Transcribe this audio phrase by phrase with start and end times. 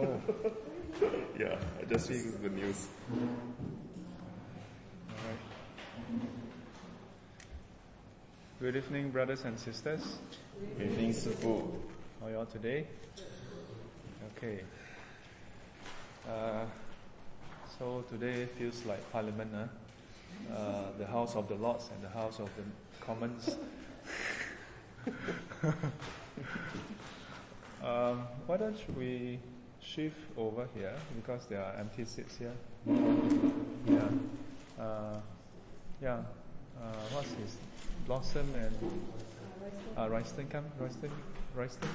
[0.00, 0.20] Oh,
[1.38, 2.86] Yeah, I just see the news.
[3.12, 3.18] all
[5.28, 5.38] right.
[8.60, 10.18] Good evening, brothers and sisters.
[10.78, 11.70] Good evening, Sifu.
[12.20, 12.86] How are you all today?
[14.36, 14.60] Okay.
[16.28, 16.64] Uh,
[17.78, 20.54] so today feels like Parliament, huh?
[20.54, 22.62] Uh, the House of the Lords and the House of the
[23.04, 23.56] Commons.
[27.84, 29.38] um, why don't we
[29.82, 32.52] shift over here because there are empty seats here.
[32.86, 34.08] Yeah.
[34.78, 35.20] Uh,
[36.02, 36.22] yeah.
[36.80, 37.56] Uh, what's his
[38.06, 38.74] Blossom and
[39.98, 40.64] uh, Royston come?
[40.78, 41.10] Royston?
[41.54, 41.88] Royston?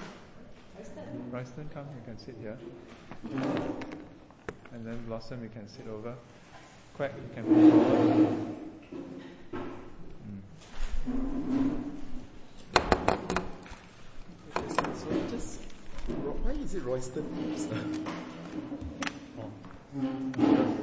[1.32, 2.58] Royston come, you can sit here.
[4.74, 6.16] And then Blossom, you can sit over.
[6.96, 8.36] Quack, you can move over.
[14.96, 15.62] So just,
[16.84, 18.06] why is it Royston?
[19.98, 20.78] Oh.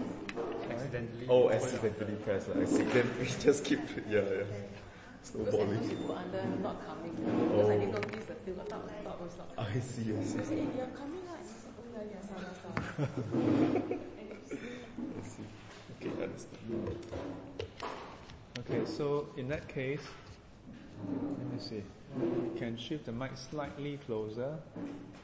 [0.71, 1.27] Accidentally.
[1.29, 2.49] oh, accidentally pressed.
[2.49, 2.83] I see.
[2.85, 4.23] Then we just keep, yeah, yeah.
[4.23, 5.79] Because I Snowballing.
[5.81, 7.13] thought you under not coming.
[7.15, 8.59] Because I didn't notice the thing.
[8.59, 9.49] I thought, I thought it was not.
[9.59, 10.39] Oh, I see, I see.
[10.39, 11.45] I said, hey, you're coming out.
[11.69, 13.09] Oh, yeah, yeah, salah, salah.
[14.99, 15.47] I see.
[16.01, 16.97] Okay, understand.
[18.61, 20.01] Okay, so in that case,
[21.07, 21.83] let me see.
[22.59, 24.57] Can shift the mic slightly closer.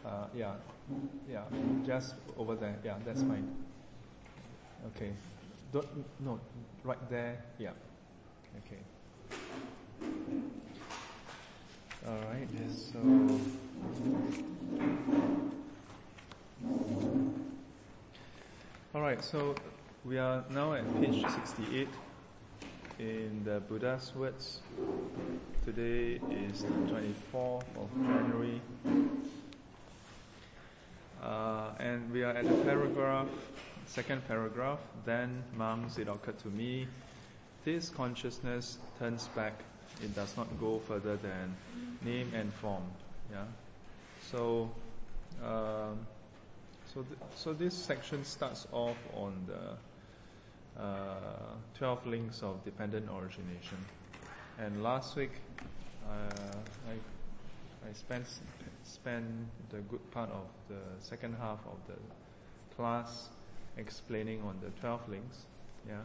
[0.04, 0.54] Uh, yeah,
[1.30, 1.42] yeah,
[1.86, 2.78] just over there.
[2.84, 3.46] Yeah, that's fine.
[4.96, 5.12] Okay,
[5.72, 5.86] don't
[6.20, 6.40] no,
[6.84, 7.44] right there.
[7.58, 7.70] Yeah.
[8.66, 8.80] Okay.
[12.06, 12.48] All right.
[12.72, 12.98] So.
[18.94, 19.22] All right.
[19.22, 19.54] So
[20.04, 21.88] we are now at page sixty-eight
[22.98, 24.60] in the Buddha's words.
[25.68, 28.58] Today is the 24th of January.
[31.22, 33.28] Uh, and we are at the paragraph,
[33.84, 34.78] second paragraph.
[35.04, 36.88] Then, monks, it occurred to me,
[37.66, 39.62] this consciousness turns back.
[40.02, 41.54] It does not go further than
[42.02, 42.84] name and form.
[43.30, 43.44] Yeah.
[44.32, 44.70] So,
[45.44, 45.98] um,
[46.94, 53.76] so, th- so this section starts off on the uh, 12 links of dependent origination.
[54.58, 55.47] And last week, uh,
[56.08, 56.92] I,
[57.88, 58.26] I spent,
[58.84, 59.26] spent
[59.70, 61.94] the good part of the second half of the
[62.76, 63.28] class
[63.76, 65.46] explaining on the 12 links.
[65.86, 65.96] Yeah.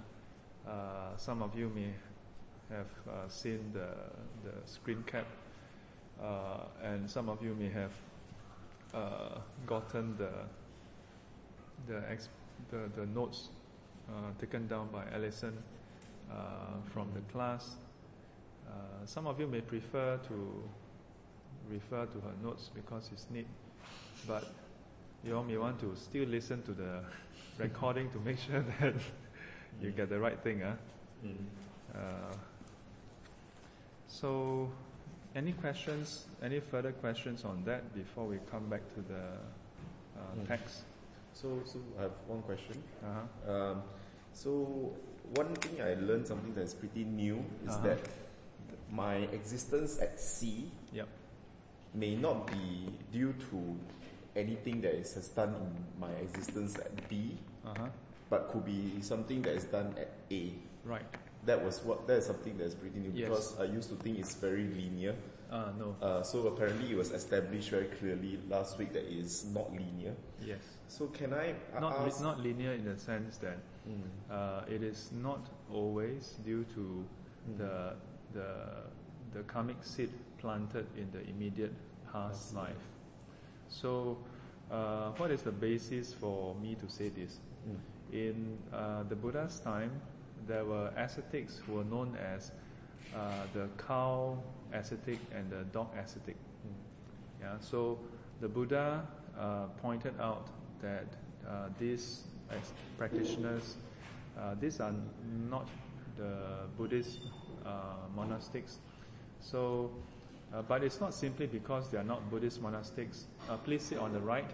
[0.67, 1.93] Uh, some of you may
[2.69, 3.89] have uh, seen the,
[4.43, 5.27] the screen cap,
[6.21, 7.91] uh, and some of you may have
[8.93, 10.29] uh, gotten the,
[11.87, 12.29] the, ex-
[12.71, 13.49] the, the notes
[14.09, 15.57] uh, taken down by Alison
[16.31, 16.35] uh,
[16.93, 17.75] from the class.
[18.68, 20.63] Uh, some of you may prefer to
[21.69, 23.47] refer to her notes because it's neat,
[24.28, 24.51] but
[25.24, 27.00] you all may want to still listen to the
[27.57, 28.94] recording to make sure that
[29.81, 30.62] you get the right thing.
[30.62, 30.74] Huh?
[31.25, 31.35] Mm.
[31.96, 32.35] Uh,
[34.07, 34.69] so,
[35.35, 39.19] any questions, any further questions on that before we come back to the
[40.19, 40.47] uh, Mm.
[40.47, 40.84] text?
[41.34, 42.81] So, so I have one question.
[43.03, 43.51] Uh-huh.
[43.51, 43.81] Um,
[44.34, 44.94] so
[45.35, 47.88] one thing I learned something that's pretty new is Uh-huh.
[47.88, 48.00] that
[48.93, 51.07] my existence at C Yep.
[51.95, 53.75] may not be due to
[54.35, 57.89] anything that is has done in my existence at B, Uh-huh.
[58.29, 60.53] but could be something that is done at A.
[60.85, 61.05] Right.
[61.45, 63.29] That was what that is something that's pretty new Yes.
[63.29, 65.15] because I used to think it's very linear.
[65.51, 65.95] Uh, no.
[66.01, 70.15] Uh, so apparently it was established very clearly last week that it is not linear.
[70.41, 70.61] Yes.
[70.87, 72.21] So can I Not, ask?
[72.21, 74.01] not linear in the sense that Mm,
[74.31, 77.05] uh, it is not always due to
[77.49, 77.57] Mm.
[77.57, 77.93] the,
[78.33, 78.47] the,
[79.33, 81.73] the karmic seed planted in the immediate
[82.11, 82.89] past life.
[83.69, 84.17] So,
[84.71, 87.39] uh, what is the basis for me to say this?
[87.67, 87.79] mm,
[88.11, 90.01] In uh, the Buddha's time,
[90.45, 92.51] there were ascetics who were known as
[93.13, 96.38] uh, the cow ascetic and the dog ascetic.
[96.65, 96.73] mm,
[97.39, 98.00] Yeah, so
[98.39, 99.07] the Buddha
[99.38, 100.50] uh, pointed out
[100.81, 101.15] that
[101.47, 102.27] uh, these
[102.97, 103.77] practitioners,
[104.38, 104.94] uh, these are
[105.50, 105.68] not
[106.15, 107.43] the Buddhist uh,
[108.15, 108.77] monastics.
[109.42, 109.92] So,
[110.54, 113.24] uh, but it's not simply because they are not Buddhist monastics.
[113.50, 114.50] Uh, please sit on the right.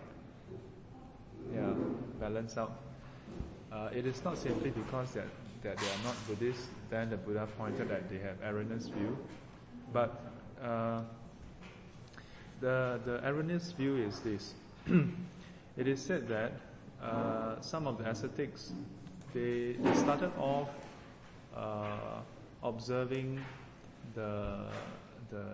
[1.54, 1.74] Yeah,
[2.20, 2.72] balance out.
[3.72, 5.28] Uh, it is not simply because that,
[5.64, 9.18] that they are not Buddhist, then the Buddha pointed that they have erroneous view.
[9.94, 10.22] But
[10.62, 11.02] uh,
[12.62, 14.54] the, the erroneous view is this.
[15.78, 16.54] it is said that
[17.02, 18.74] uh, some of the ascetics,
[19.34, 20.70] they, they started off
[21.56, 22.22] uh,
[22.64, 23.40] observing
[24.16, 24.66] the,
[25.30, 25.46] the,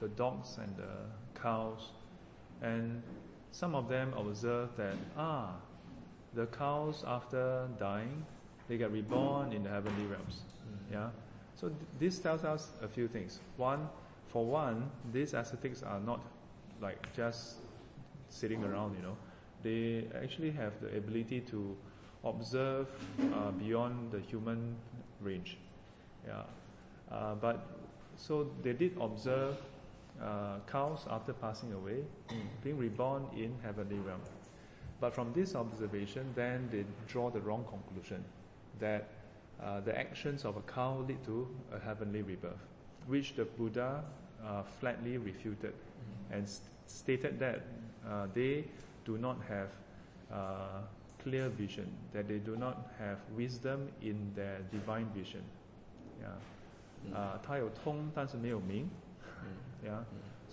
[0.00, 1.90] the dogs and the cows,
[2.62, 3.02] and
[3.50, 5.50] some of them observe that ah,
[6.34, 8.24] the cows after dying,
[8.68, 10.42] they get reborn in the heavenly realms.
[10.92, 11.08] Yeah.
[11.56, 13.40] So th- this tells us a few things.
[13.56, 13.88] One,
[14.28, 16.20] for one, these ascetics are not
[16.80, 17.56] like just
[18.28, 18.96] sitting around.
[18.96, 19.16] You know,
[19.62, 21.76] they actually have the ability to
[22.24, 22.86] observe
[23.34, 24.76] uh, beyond the human
[25.20, 25.58] range.
[26.26, 26.42] Yeah.
[27.10, 27.66] Uh, but
[28.16, 29.56] so they did observe
[30.22, 32.04] uh, cows after passing away,
[32.62, 34.20] being reborn in heavenly realm.
[35.00, 38.22] But from this observation, then they draw the wrong conclusion
[38.78, 39.08] that
[39.62, 42.66] uh, the actions of a cow lead to a heavenly rebirth,
[43.06, 44.04] which the Buddha
[44.46, 45.74] uh, flatly refuted
[46.30, 47.62] and st- stated that
[48.08, 48.64] uh, they
[49.04, 49.68] do not have
[50.32, 50.82] uh,
[51.22, 55.42] clear vision, that they do not have wisdom in their divine vision.
[56.21, 57.15] Yeah.
[57.15, 58.89] 啊，他有通，但是没有明。
[59.83, 60.03] Yeah.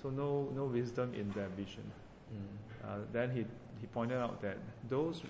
[0.02, 1.84] So no no wisdom in their vision.
[2.84, 3.46] Uh, then he,
[3.80, 4.56] he pointed out that
[4.88, 5.22] those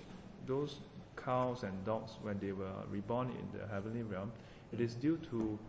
[0.47, 0.79] those
[1.15, 4.31] cows and dogs when they were reborn in the heavenly realm,
[4.71, 5.59] it is due to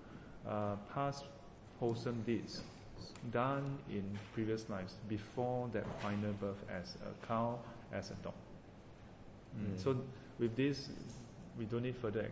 [0.49, 1.25] uh, past
[1.79, 2.63] wholesome deeds
[3.31, 7.59] done in previous lives before that final birth as a cow,
[7.93, 8.35] as a dog.
[9.57, 9.79] Mm.
[9.79, 9.97] So
[10.39, 10.89] with this,
[11.60, 12.26] we don't need further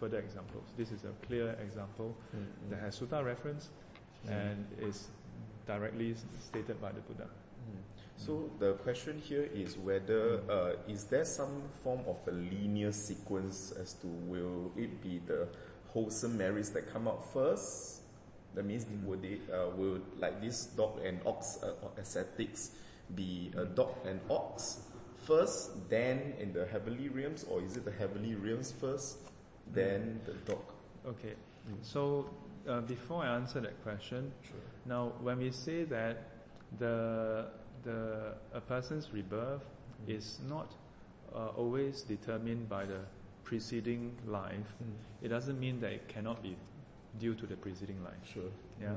[0.00, 0.64] further examples.
[0.76, 2.70] This is a clear example Mm.
[2.70, 3.70] that has sutta reference
[4.28, 5.08] and is
[5.66, 7.28] directly stated by the Buddha.
[8.16, 13.72] So the question here is whether uh, is there some form of a linear sequence
[13.72, 15.48] as to will it be the
[15.88, 18.02] wholesome merits that come out first?
[18.54, 22.70] That means would they uh, will like this dog and ox uh, ascetics
[23.14, 24.80] be a dog and ox
[25.26, 29.18] first, then in the heavenly realms, or is it the heavenly realms first,
[29.72, 30.62] then the dog?
[31.06, 31.34] Okay,
[31.82, 32.28] so
[32.68, 34.56] uh, before I answer that question, Sure.
[34.86, 36.16] now when we say that
[36.78, 37.46] the
[37.82, 39.64] the a person's rebirth
[40.08, 40.74] is not
[41.34, 43.00] uh, always determined by the
[43.44, 44.74] preceding life,
[45.22, 46.56] it doesn't mean that it cannot be
[47.18, 48.24] due to the preceding life.
[48.24, 48.50] Sure.
[48.80, 48.96] Yeah.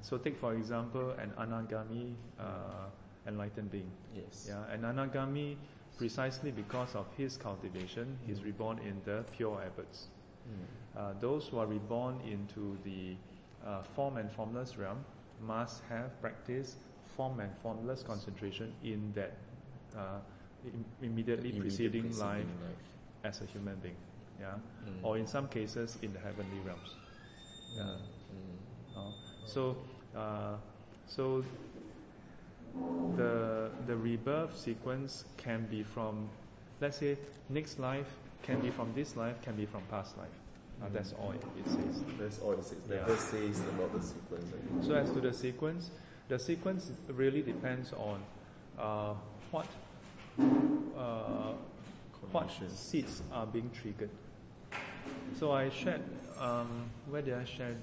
[0.00, 2.88] So take for example an anagami uh,
[3.26, 3.90] enlightened being.
[4.14, 4.46] Yes.
[4.48, 5.56] Yeah, and anagami,
[5.98, 10.08] precisely because of his cultivation, he's reborn in the pure abodes.
[10.96, 13.14] Uh, those who are reborn into the
[13.66, 14.98] uh, form and formless realm
[15.40, 16.76] must have practiced
[17.16, 19.32] form and formless concentration in that
[19.96, 20.18] uh,
[20.66, 23.24] im- immediately Immediate preceding, preceding life life.
[23.24, 23.96] as a human being.
[24.40, 24.54] Yeah,
[24.84, 25.04] Mm.
[25.04, 26.96] or in some cases in the heavenly realms.
[27.76, 27.82] Yeah.
[28.34, 28.96] Mm.
[28.96, 29.00] Uh,
[29.46, 29.76] so,
[30.16, 30.56] uh,
[31.06, 31.44] so
[33.16, 36.28] the the rebirth sequence can be from,
[36.80, 38.08] let's say, next life
[38.42, 40.28] can be from this life, can be from past life.
[40.82, 42.02] Uh, that's all it, says.
[42.18, 42.78] That's all it says.
[42.88, 43.16] That Yeah.
[43.16, 44.46] says about the sequence.
[44.86, 45.90] So as to the sequence,
[46.28, 48.22] the sequence really depends on
[48.78, 49.14] uh,
[49.50, 49.66] what
[50.96, 51.52] uh,
[52.32, 54.10] what seeds are being triggered.
[55.38, 56.02] So I shared,
[56.40, 57.76] um, where did I share?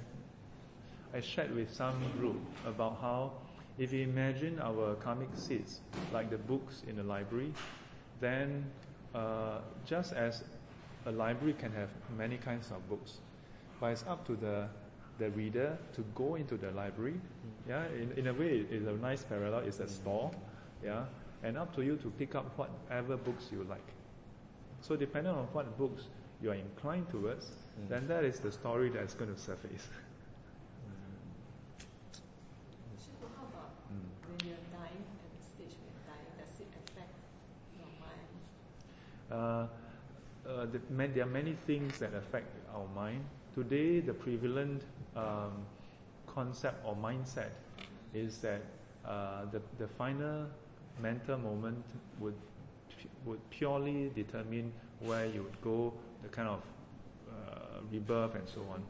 [1.14, 3.32] I shared with some group about how
[3.80, 5.80] if you imagine our karmic seeds,
[6.14, 7.54] like the books in the library,
[8.20, 8.66] then
[9.16, 10.44] uh, just as
[11.06, 13.20] a library can have many kinds of books,
[13.80, 14.68] but it's up to the
[15.18, 17.14] the reader to go into the library.
[17.14, 17.70] Mm-hmm.
[17.70, 19.60] Yeah, in, in a way, it's a nice parallel.
[19.60, 19.92] It's a mm-hmm.
[19.92, 20.32] store.
[20.84, 21.06] Yeah,
[21.44, 23.88] and up to you to pick up whatever books you like.
[24.82, 26.04] So depending on what books
[26.42, 27.90] you are inclined towards, mm.
[27.90, 29.88] then that is the story that's going to surface.
[33.20, 37.20] So how about when you're dying at the stage when you're dying, does it affect
[37.76, 38.32] your mind?
[39.32, 39.36] Uh,
[40.48, 43.24] uh, the, man, there are many things that affect our mind.
[43.54, 44.84] Today, the prevalent
[45.16, 45.52] um,
[46.28, 47.52] concept or mindset
[48.14, 48.62] is that
[49.06, 50.48] uh, the, the final
[51.02, 51.84] mental moment
[52.20, 52.36] would
[53.26, 55.94] would purely determine where you would go,
[56.24, 56.62] the kind of
[57.30, 58.82] uh, rebirth and so on.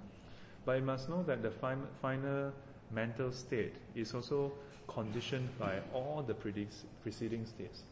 [0.66, 2.52] But you must know that the fin- final
[2.92, 4.52] mental state is also
[4.88, 7.84] conditioned by all the preceding states.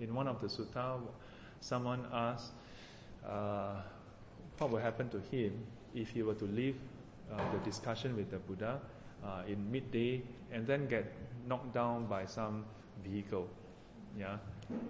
[0.00, 1.00] In one of the sutta,
[1.64, 2.52] someone asked,
[3.26, 3.80] uh,
[4.58, 5.52] what would happen to him
[5.94, 6.76] if he were to leave
[7.32, 8.80] uh, the discussion with the Buddha
[9.24, 11.10] uh, in midday and then get
[11.48, 12.64] knocked down by some
[13.02, 13.48] vehicle.
[14.18, 14.36] Yeah,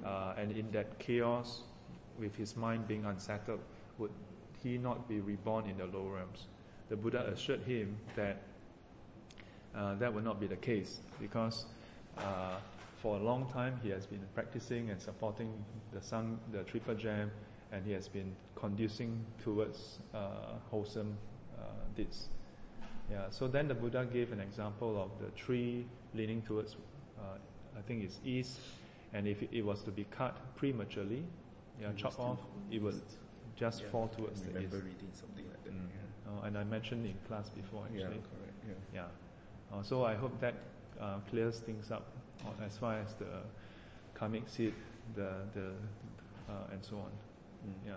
[0.05, 1.63] uh, and in that chaos,
[2.19, 3.61] with his mind being unsettled,
[3.99, 4.11] would
[4.63, 6.47] he not be reborn in the lower realms?
[6.89, 8.43] The Buddha assured him that
[9.75, 11.67] uh, that would not be the case because
[12.19, 12.57] uh,
[13.05, 15.53] for a long time he has been practicing and supporting
[15.93, 17.31] the Sangha, the Triple Gem,
[17.71, 21.15] and he has been conducing towards uh, wholesome
[21.59, 22.31] uh, deeds.
[23.11, 23.29] Yeah.
[23.29, 25.85] So then the Buddha gave an example of the tree
[26.15, 26.77] leaning towards,
[27.19, 27.37] uh,
[27.79, 28.59] I think it's east,
[29.13, 31.25] and if it was to be cut prematurely,
[31.79, 32.39] yeah, It chop will off,
[32.71, 33.03] it would
[33.55, 34.87] just Yeah, fall towards the remember east.
[34.87, 35.75] reading something like that.
[35.75, 35.89] Mm.
[35.91, 36.31] Yeah.
[36.41, 38.23] Oh, and I mentioned in class before Yeah, actually.
[38.33, 38.57] correct.
[38.67, 38.75] Yeah.
[38.95, 39.77] Yeah.
[39.79, 40.55] Uh, so I hope that
[40.99, 42.07] uh, clears things up
[42.65, 43.43] as far as the
[44.15, 44.75] karmic seed,
[45.15, 45.73] the the
[46.49, 47.11] uh, and so on.
[47.67, 47.87] Mm.
[47.87, 47.93] Yeah.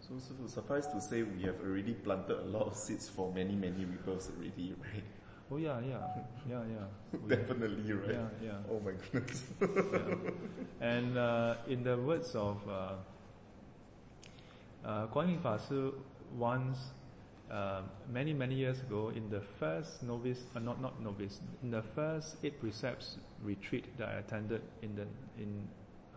[0.00, 3.54] So, so suffice to say, we have already planted a lot of seeds for many,
[3.54, 5.04] many rebirths already, right?
[5.52, 5.98] Oh yeah, yeah,
[6.48, 7.18] yeah, yeah.
[7.28, 8.10] Definitely, right?
[8.10, 8.70] Yeah, yeah.
[8.70, 9.44] Oh my goodness.
[9.60, 10.30] yeah.
[10.80, 12.92] And uh, in the words of uh,
[14.84, 15.58] uh, Guan Yin Fa
[16.36, 16.78] once,
[17.50, 21.82] uh, many many years ago, in the first novice, uh, not not novice, in the
[21.82, 25.06] first eight precepts retreat that I attended in the
[25.38, 25.68] in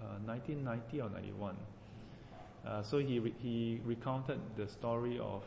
[0.02, 1.56] uh, 1990 or 91.
[2.66, 5.44] Uh, so he re- he recounted the story of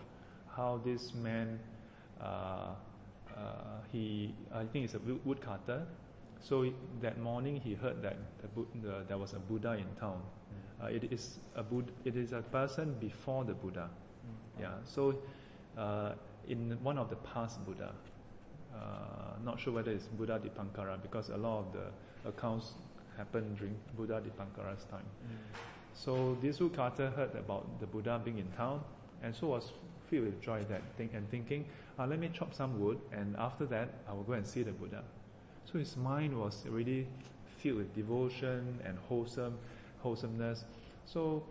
[0.57, 1.59] how this man
[2.21, 2.25] uh,
[3.37, 5.87] uh, he I think he's a woodcutter.
[6.41, 8.49] So that morning he heard that the,
[8.83, 10.21] the, there was a Buddha in town.
[10.83, 13.89] Uh, it is a Bud- it is a person before the Buddha.
[14.61, 14.73] Yeah.
[14.85, 15.17] So
[15.77, 16.13] uh,
[16.49, 17.93] in one of the past Buddha,
[18.75, 18.79] uh,
[19.45, 22.73] not sure whether it's Buddha Dipankara because a lot of the accounts
[23.17, 25.07] happened during Buddha Dipankara's time.
[25.95, 28.83] So this woodcutter heard about the Buddha being in town,
[29.23, 29.73] and so was
[30.09, 31.65] filled with joy that think and thinking,
[31.99, 34.73] ah, let me chop some wood, and after that I will go and see the
[34.73, 35.03] Buddha.
[35.65, 37.07] So his mind was already
[37.59, 39.59] filled with devotion and wholesome,
[40.03, 40.65] wholesomeness.
[41.07, 41.43] So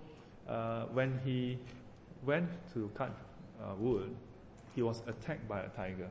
[0.47, 1.57] uh, when he
[2.23, 3.11] went to cut
[3.61, 4.15] uh, wood,
[4.75, 6.09] he was attacked by a tiger.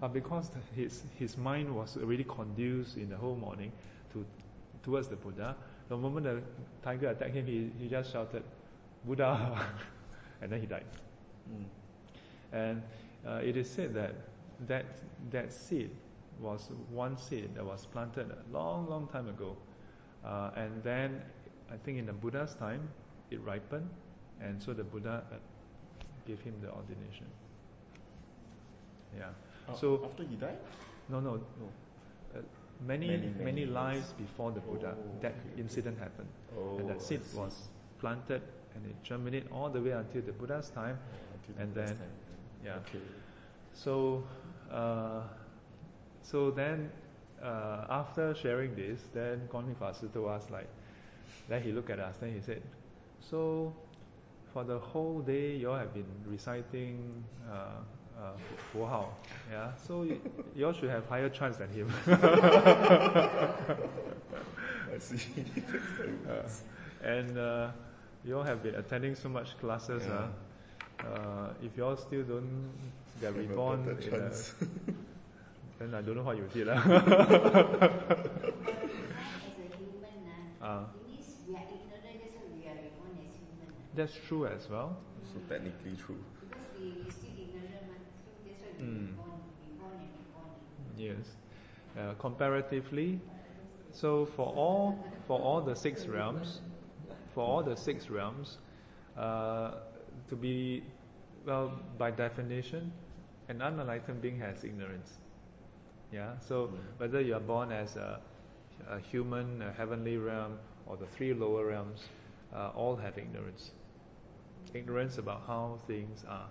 [0.00, 3.72] But because his his mind was already conduced in the whole morning
[4.12, 4.24] to
[4.82, 5.56] towards the Buddha,
[5.88, 6.42] the moment the
[6.82, 8.42] tiger attacked him, he, he just shouted,
[9.04, 9.66] Buddha,
[10.42, 10.84] and then he died.
[11.50, 11.64] Mm.
[12.52, 12.82] And
[13.26, 14.14] uh, it is said that
[14.66, 14.86] that
[15.30, 15.90] that seed
[16.40, 19.56] was one seed that was planted a long, long time ago,
[20.24, 21.22] uh, and then
[21.72, 22.88] I think in the Buddha's time
[23.30, 23.88] it ripened,
[24.40, 25.22] and so the Buddha
[26.26, 27.26] gave him the ordination.
[29.16, 29.30] Yeah.
[29.68, 30.58] Uh, So- after he died?
[31.08, 31.68] No, no, No.
[32.34, 32.42] uh,
[32.80, 35.60] many Many, many, many lives before the Buddha Oh, that okay, okay.
[35.60, 36.28] incident happened,
[36.58, 38.42] Oh, and that seed was planted
[38.74, 40.98] and it germinated all the way until the Buddha's time.
[41.34, 42.10] Until and the then- time.
[42.64, 42.76] Yeah.
[42.78, 43.00] Okay.
[43.72, 44.24] So,
[44.70, 45.22] uh,
[46.22, 46.90] so then
[47.42, 50.68] uh, after sharing this, then Guan Yin Fa Shi told us like,
[51.48, 52.62] then he looked at us, then he said,
[53.20, 53.72] so
[54.54, 57.82] for the whole day you all have been reciting uh,
[58.16, 58.32] uh,
[58.72, 59.08] Fu Hao,
[59.50, 59.72] yeah.
[59.86, 60.20] So you,
[60.56, 61.92] you all should have higher chance than him.
[64.94, 65.18] I see.
[66.30, 66.48] Uh,
[67.06, 67.68] and uh,
[68.24, 70.02] you all have been attending so much classes.
[70.06, 70.28] Yeah.
[71.04, 72.70] Uh, uh, if you all still don't
[73.20, 74.30] get reborn, in a,
[75.78, 76.66] then I don't know what you did.
[76.68, 76.76] lah.
[76.76, 76.94] as a
[79.76, 80.16] human,
[80.62, 83.68] Uh, uh, it means we are ignorant, that's why we are reborn as human.
[83.68, 83.82] ah.
[83.94, 84.96] That's true as well.
[85.32, 86.18] so technically true.
[86.40, 88.02] Because we, we still ignorant, man.
[88.34, 89.06] so that's why we Mm.
[89.08, 90.50] reborn, reborn and reborn.
[90.96, 91.26] Yes.
[91.98, 93.20] Uh, comparatively,
[93.92, 96.60] so for all for all the six realms,
[97.34, 98.58] for all the six realms,
[99.16, 99.72] uh,
[100.28, 100.82] to be
[101.46, 102.92] well by definition,
[103.48, 105.18] an unenlightened being has ignorance.
[106.12, 106.38] Yeah.
[106.40, 108.20] So whether you are born as a,
[108.88, 112.00] a human, a heavenly realm, or the three lower realms,
[112.54, 113.70] uh, all have ignorance.
[114.72, 116.48] Ignorance about how things are.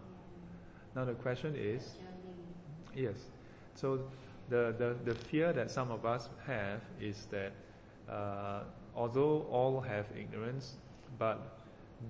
[0.95, 1.95] Now the question is,
[2.95, 3.15] Yes.
[3.75, 4.01] So
[4.49, 7.51] the, the, the fear that some of us have is that
[8.09, 8.61] uh,
[8.95, 10.75] although all have ignorance,
[11.17, 11.57] but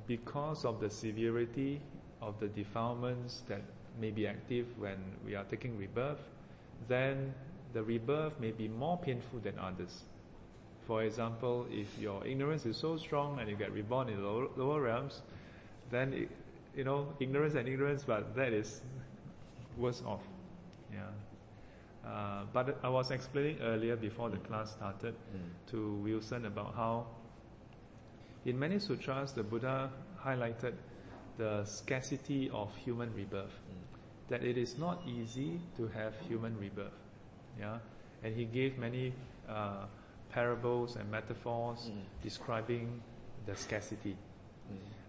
[0.07, 1.79] because of the severity
[2.21, 3.61] of the defilements that
[3.99, 6.19] may be active when we are taking rebirth,
[6.87, 7.33] then
[7.73, 10.03] the rebirth may be more painful than others.
[10.87, 14.81] For example, if your ignorance is so strong and you get reborn in lower, lower
[14.81, 15.21] realms,
[15.93, 16.29] then it,
[16.75, 18.81] you know ignorance and ignorance, but that is
[19.77, 20.21] worse off.
[20.91, 21.01] Yeah.
[22.05, 25.71] Uh, but I was explaining earlier before the class started Mm.
[25.71, 27.05] to Wilson about how
[28.45, 29.89] in many sutras the Buddha
[30.21, 30.73] highlighted
[31.37, 33.53] the scarcity of human rebirth.
[34.29, 36.93] That it is not easy to have human rebirth.
[37.59, 37.79] Yeah.
[38.23, 39.13] And he gave many
[39.49, 39.85] uh,
[40.29, 42.01] parables and metaphors Mm.
[42.21, 43.01] describing
[43.45, 44.15] the scarcity.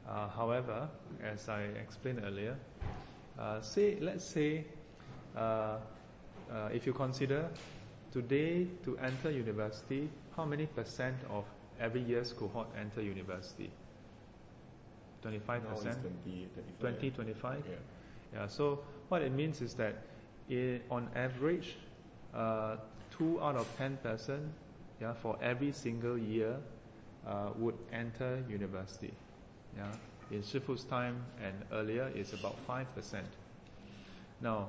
[0.08, 0.88] Uh, however,
[1.22, 2.56] as I explained earlier,
[3.38, 4.66] uh, say let's say
[5.36, 5.78] uh,
[6.52, 7.48] uh, if you consider
[8.12, 11.44] today to enter university, how many percent of
[11.80, 13.70] every year's cohort enter university?
[15.22, 16.00] 25 percent?
[16.02, 16.80] 20, 25.
[16.80, 17.62] 20, 25.
[17.66, 17.74] Yeah.
[18.34, 18.46] Yeah.
[18.46, 20.02] So what it means is that,
[20.50, 21.76] i on average,
[22.34, 22.76] uh,
[23.10, 24.52] two out of ten person,
[25.00, 26.56] yeah, for every single year,
[27.26, 29.14] uh, would enter university.
[29.76, 29.90] Yeah,
[30.30, 33.26] in Shifu's time and earlier, it's about five percent.
[34.40, 34.68] Now,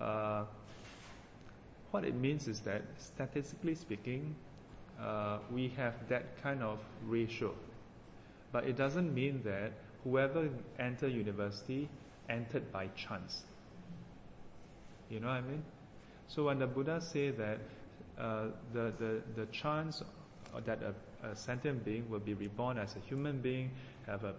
[0.00, 0.44] uh,
[1.90, 4.34] what it means is that statistically speaking,
[5.00, 7.54] uh, we have that kind of ratio,
[8.52, 9.72] but it doesn't mean that
[10.04, 11.88] whoever entered university
[12.28, 13.44] entered by chance.
[15.10, 15.62] You know what I mean?
[16.28, 17.58] So when the Buddha say that
[18.18, 20.02] uh, the, the, the chance
[20.64, 23.70] that a, a, sentient being will be reborn as a human being,
[24.08, 24.34] have a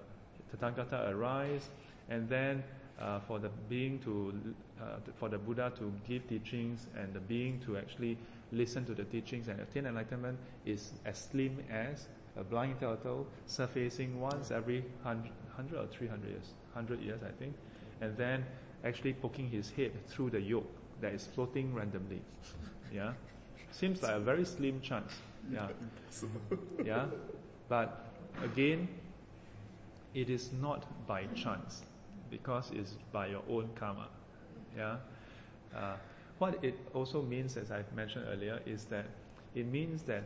[0.52, 1.70] Tathagata arise,
[2.10, 2.64] and then
[3.00, 4.34] uh, for the being to,
[4.82, 8.18] uh, for the Buddha to give teachings and the being to actually
[8.52, 12.08] listen to the teachings and attain enlightenment is as slim as
[12.38, 17.54] a blind turtle surfacing once every 100, 100 or 300 years, 100 years I think,
[18.02, 18.46] and then
[18.84, 20.70] actually poking his head through the yoke
[21.02, 22.22] that is floating randomly.
[22.92, 23.14] Yeah,
[23.70, 25.14] seems like a very slim chance.
[25.54, 25.68] Yeah,
[26.84, 27.06] yeah,
[27.68, 28.04] but
[28.44, 28.88] again,
[30.14, 31.84] it is not by chance
[32.30, 34.08] because it's by your own karma.
[34.78, 34.98] Yeah.
[35.76, 35.96] Uh,
[36.38, 39.06] what it also means, as I've mentioned earlier, is that
[39.56, 40.24] it means that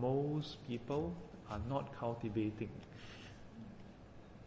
[0.00, 1.14] most people
[1.50, 2.70] are not cultivating.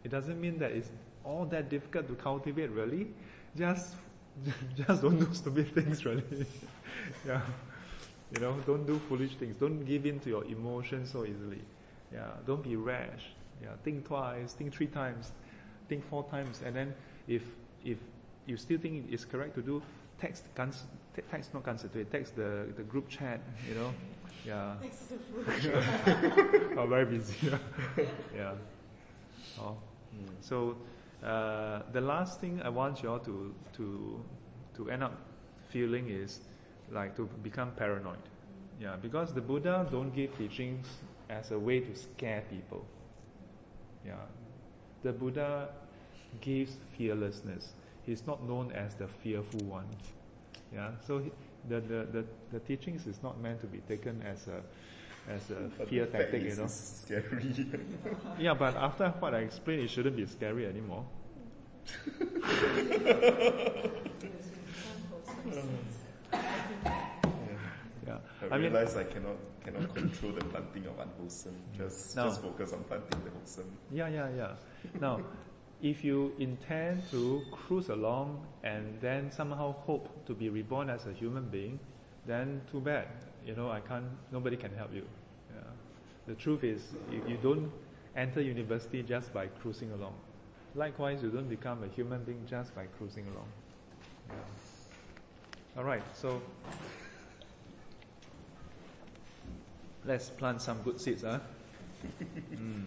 [0.02, 0.90] It doesn't mean that it's
[1.24, 3.08] all that difficult to cultivate, really.
[3.56, 3.94] Just,
[4.76, 6.46] just don't do stupid things, really.
[7.26, 7.40] yeah.
[8.34, 9.56] You know, don't do foolish things.
[9.56, 11.62] Don't give in to your emotions so easily.
[12.12, 12.30] Yeah.
[12.46, 13.34] Don't be rash.
[13.64, 13.70] Yeah.
[13.82, 14.52] Think twice.
[14.52, 15.32] Think three times.
[15.88, 16.62] Think four times.
[16.64, 16.94] And then,
[17.26, 17.42] if
[17.84, 17.98] if
[18.46, 19.82] you still think it's correct to do,
[20.20, 21.64] text text not
[21.96, 23.40] it text the the group chat.
[23.68, 23.94] You know.
[24.46, 24.74] Yeah.
[26.78, 27.34] oh, very busy.
[28.36, 28.52] yeah.
[29.58, 29.76] Oh.
[30.14, 30.28] Mm.
[30.40, 30.76] So
[31.24, 34.20] uh, the last thing I want you all to to
[34.76, 35.16] to end up
[35.68, 36.40] feeling is
[36.92, 38.18] like to become paranoid.
[38.80, 40.86] Yeah, because the Buddha don't give teachings
[41.30, 42.84] as a way to scare people.
[44.06, 44.14] Yeah,
[45.02, 45.68] the Buddha
[46.40, 47.72] gives fearlessness.
[48.04, 49.86] He's not known as the fearful one.
[50.72, 51.30] Yeah, so he,
[51.68, 54.62] the, the, the, the teachings is not meant to be taken as a
[55.26, 56.66] as a fear tactic, you know.
[56.66, 57.54] Scary.
[58.38, 61.06] yeah, but after what I explained, it shouldn't be scary anymore.
[68.06, 68.18] yeah.
[68.42, 71.56] I, I realize mean, I cannot cannot control the planting of unwholesome.
[71.76, 73.70] Just just focus on planting the wholesome.
[73.90, 74.52] Yeah, yeah, yeah.
[75.00, 75.20] Now,
[75.82, 81.12] if you intend to cruise along and then somehow hope to be reborn as a
[81.12, 81.78] human being,
[82.26, 83.08] then too bad.
[83.46, 84.06] You know, I can't.
[84.32, 85.06] Nobody can help you.
[85.54, 85.62] Yeah.
[86.26, 87.70] The truth is, you, you don't
[88.16, 90.14] enter university just by cruising along.
[90.74, 93.48] Likewise, you don't become a human being just by cruising along.
[94.28, 94.36] Yeah.
[95.76, 96.40] All right, so
[100.06, 101.38] let's plant some good seeds, huh?
[102.54, 102.84] mm.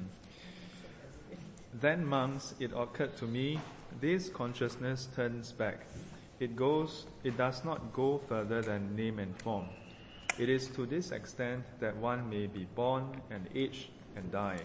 [1.74, 3.60] Then, monks, it occurred to me,
[4.00, 5.86] this consciousness turns back.
[6.40, 9.66] It goes, it does not go further than name and form.
[10.38, 14.60] It is to this extent that one may be born and age and die,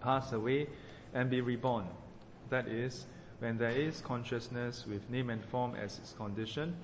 [0.00, 0.66] pass away
[1.14, 1.86] and be reborn.
[2.50, 3.06] That is,
[3.38, 6.74] when there is consciousness with name and form as its condition,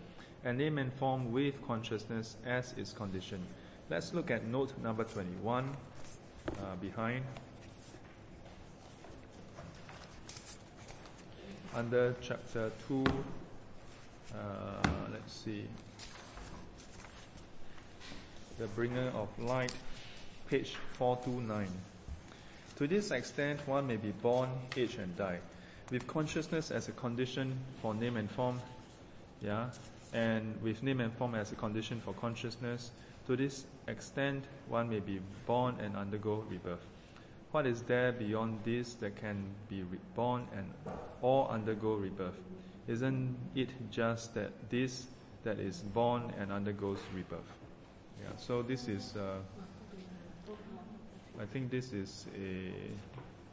[0.45, 3.45] and name and form with consciousness as its condition.
[3.91, 5.69] Let's look at note number 21
[6.49, 7.23] uh, behind.
[11.75, 14.37] Under chapter 2, uh,
[15.13, 15.67] let's see.
[18.59, 19.73] The bringer of light,
[20.49, 21.69] page 429.
[22.77, 25.41] To this extent, one may be born, age, and die.
[25.91, 28.63] With consciousness as a condition for name and form,
[29.43, 29.67] yeah,
[30.15, 32.91] and with name and form as a condition for consciousness,
[33.27, 36.85] to this extent, one may be born and undergo rebirth.
[37.53, 40.73] What is there beyond this that can be reborn and
[41.23, 42.39] or undergo rebirth?
[42.89, 45.07] Isn't it just that this
[45.45, 47.41] that is born and undergoes rebirth?
[48.21, 48.37] Yeah.
[48.37, 49.15] So this is.
[49.17, 49.39] Uh,
[51.41, 52.73] I think this is a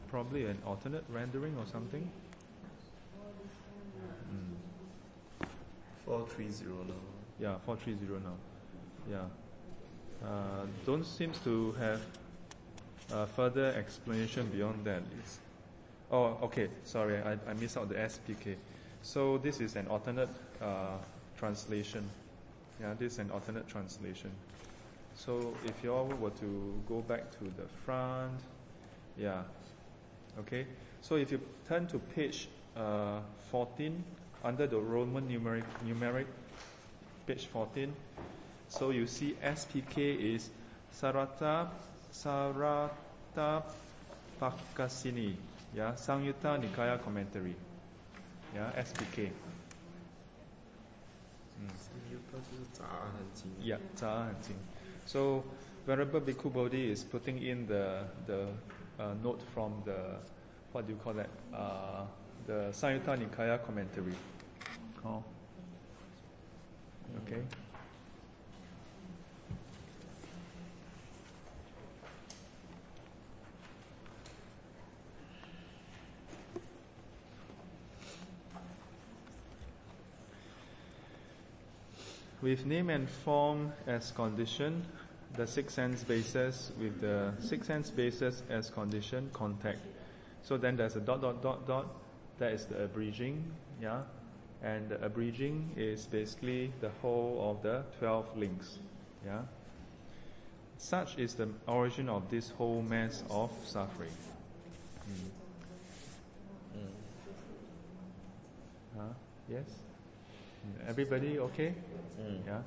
[0.10, 2.10] probably an alternate rendering or something.
[4.32, 5.48] Mm.
[6.06, 6.94] Four three zero now.
[7.40, 8.36] Yeah, four three zero now.
[9.10, 9.26] Yeah.
[10.24, 12.02] Uh, don't seems to have
[13.36, 15.02] further explanation beyond that.
[15.20, 15.40] It's,
[16.12, 16.70] oh, okay.
[16.84, 18.56] Sorry, I, I missed out the SPK.
[19.02, 20.30] So this is an alternate
[20.62, 20.98] uh,
[21.38, 22.08] translation.
[22.80, 24.32] Yeah, this is an alternate translation.
[25.16, 28.40] So if you all were to go back to the front,
[29.18, 29.42] yeah,
[30.40, 30.66] okay.
[31.02, 33.20] So if you turn to page uh,
[33.52, 34.04] 14
[34.44, 36.26] under the Roman numeric, numeric,
[37.28, 37.94] page 14,
[38.72, 40.50] so you see SPK is
[40.96, 41.68] Sarata,
[42.10, 43.64] Sarata
[44.40, 45.36] Pakasini,
[45.76, 47.54] yeah, Sangyutta Nikaya commentary,
[48.56, 49.30] yeah, SPK.
[51.60, 51.70] Mm.
[53.62, 53.76] Yeah,
[55.06, 55.44] So
[55.84, 58.48] wherever Bhikkhu Bodhi is putting in the the
[58.98, 60.16] uh, note from the
[60.72, 61.30] what do you call that?
[61.54, 62.06] Uh,
[62.48, 64.16] the Sanyutta Nikaya commentary.
[65.06, 65.22] Oh.
[67.28, 67.42] Okay.
[82.42, 84.84] With name and form as condition,
[85.36, 89.80] the six sense bases with the six sense bases as condition, contact.
[90.44, 91.86] So then there's a dot dot dot dot,
[92.40, 93.44] that is the abridging,
[93.80, 94.02] yeah?
[94.64, 98.80] And the abridging is basically the whole of the 12 links,
[99.26, 99.42] yeah?
[100.78, 104.12] Such is the origin of this whole mass of suffering.
[105.08, 105.30] Mm.
[108.98, 109.04] Huh?
[109.48, 109.66] Yes?
[110.88, 111.74] Everybody okay?
[112.20, 112.46] Mm.
[112.46, 112.62] Yeah?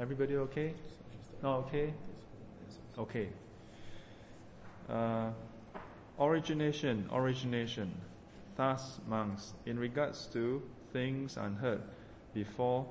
[0.00, 0.74] Everybody okay?
[1.42, 1.92] Not okay?
[2.98, 3.28] Okay.
[4.88, 5.30] Uh,
[6.18, 7.92] origination, origination.
[8.56, 11.82] Thus, monks, in regards to things unheard
[12.32, 12.86] before,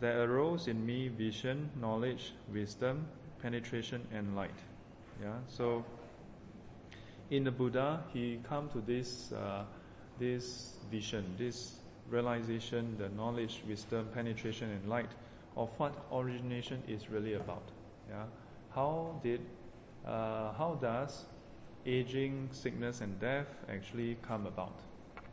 [0.00, 3.06] there arose in me vision, knowledge, wisdom,
[3.40, 4.50] penetration, and light.
[5.22, 5.32] Yeah.
[5.48, 5.84] So,
[7.30, 9.64] in the Buddha, he come to this uh,
[10.18, 11.78] this vision, this
[12.12, 15.10] realization, the knowledge, wisdom, penetration, and light
[15.56, 17.62] of what origination is really about.
[18.08, 18.24] Yeah,
[18.74, 19.40] how did,
[20.06, 21.24] uh, how does
[21.86, 24.78] aging, sickness, and death actually come about?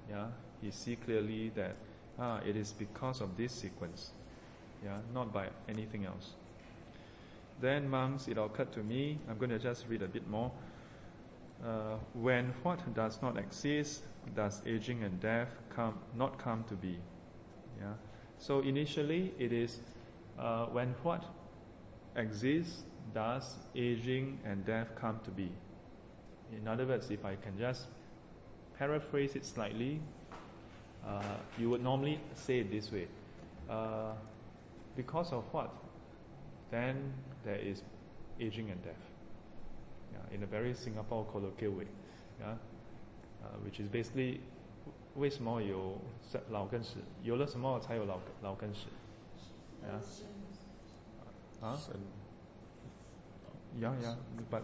[0.09, 0.27] Yeah,
[0.61, 1.75] he see clearly that
[2.17, 4.11] ah, it is because of this sequence.
[4.83, 6.33] Yeah, not by anything else.
[7.61, 9.19] Then, monks, it occurred to me.
[9.29, 10.51] I'm going to just read a bit more.
[11.63, 16.97] Uh, when what does not exist, does aging and death come not come to be?
[17.79, 17.93] Yeah.
[18.37, 19.79] So initially, it is
[20.37, 21.25] uh, when what
[22.15, 25.51] exists, does aging and death come to be?
[26.55, 27.87] In other words, if I can just
[28.77, 29.99] paraphrase it slightly,
[31.05, 31.21] uh,
[31.57, 33.07] you would normally say it this way:
[33.69, 34.13] uh,
[34.95, 35.71] because of what,
[36.71, 37.11] then
[37.43, 37.83] there is
[38.39, 39.08] aging and death
[40.18, 41.87] Yeah, in a very Singapore colloquial way.
[42.40, 42.54] Yeah,
[43.42, 44.40] uh, which is basically
[45.16, 45.98] 为什么有
[46.50, 46.98] 老跟死？
[47.22, 48.87] 有了什么才有老老跟死？
[49.82, 50.00] 啊？
[51.60, 51.78] 啊？
[53.80, 54.14] Yeah, yeah,
[54.50, 54.62] but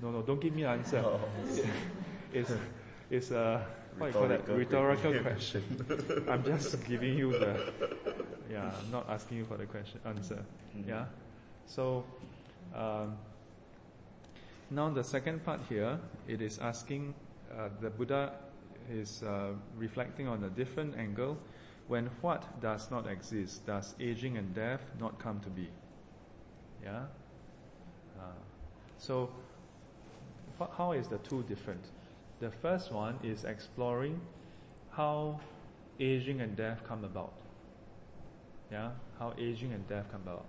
[0.00, 1.02] no, no, don't give me an answer.
[1.04, 1.18] Oh.
[2.32, 2.52] It's
[3.10, 3.66] it's a
[3.98, 5.62] what you call that Rhetorical rhetorical question.
[6.28, 7.72] I'm just giving you the
[8.48, 8.70] yeah.
[8.70, 10.44] I'm not asking you for the question answer.
[10.76, 10.86] Mhm.
[10.86, 11.06] Yeah.
[11.66, 12.04] So
[12.74, 13.16] um,
[14.71, 17.13] now the second part here, it is asking
[17.51, 18.31] uh, the Buddha
[18.89, 21.37] is uh, reflecting on a different angle.
[21.87, 25.67] When what does not exist, does aging and death not come to be?
[26.81, 27.03] Yeah.
[28.17, 28.23] Uh,
[28.97, 29.29] so,
[30.77, 31.83] how is the two different?
[32.39, 34.21] The first one is exploring
[34.91, 35.41] how
[35.99, 37.33] aging and death come about.
[38.71, 40.45] Yeah, how aging and death come about.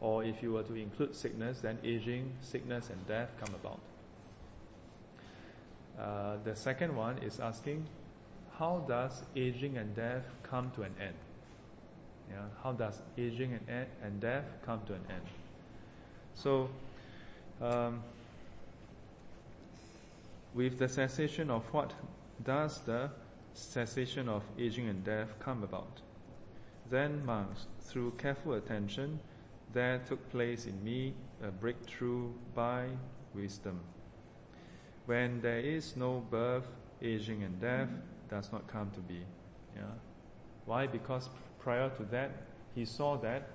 [0.00, 3.80] Or if you were to include sickness, then aging, sickness, and death come about.
[5.98, 7.84] Uh, the second one is asking,
[8.58, 11.14] how does aging and death come to an end?
[12.30, 15.22] Yeah, how does aging and, and death come to an end?
[16.34, 16.68] So,
[17.60, 18.02] um,
[20.54, 21.92] with the cessation of what
[22.44, 23.10] does the
[23.54, 26.00] cessation of aging and death come about?
[26.90, 29.20] Then, monks, through careful attention,
[29.72, 32.86] there took place in me a breakthrough by
[33.34, 33.80] wisdom.
[35.06, 36.66] When there is no birth,
[37.00, 37.88] aging, and death
[38.28, 39.22] does not come to be.
[39.74, 39.82] Yeah.
[40.66, 40.86] Why?
[40.86, 42.30] Because prior to that,
[42.74, 43.48] he saw that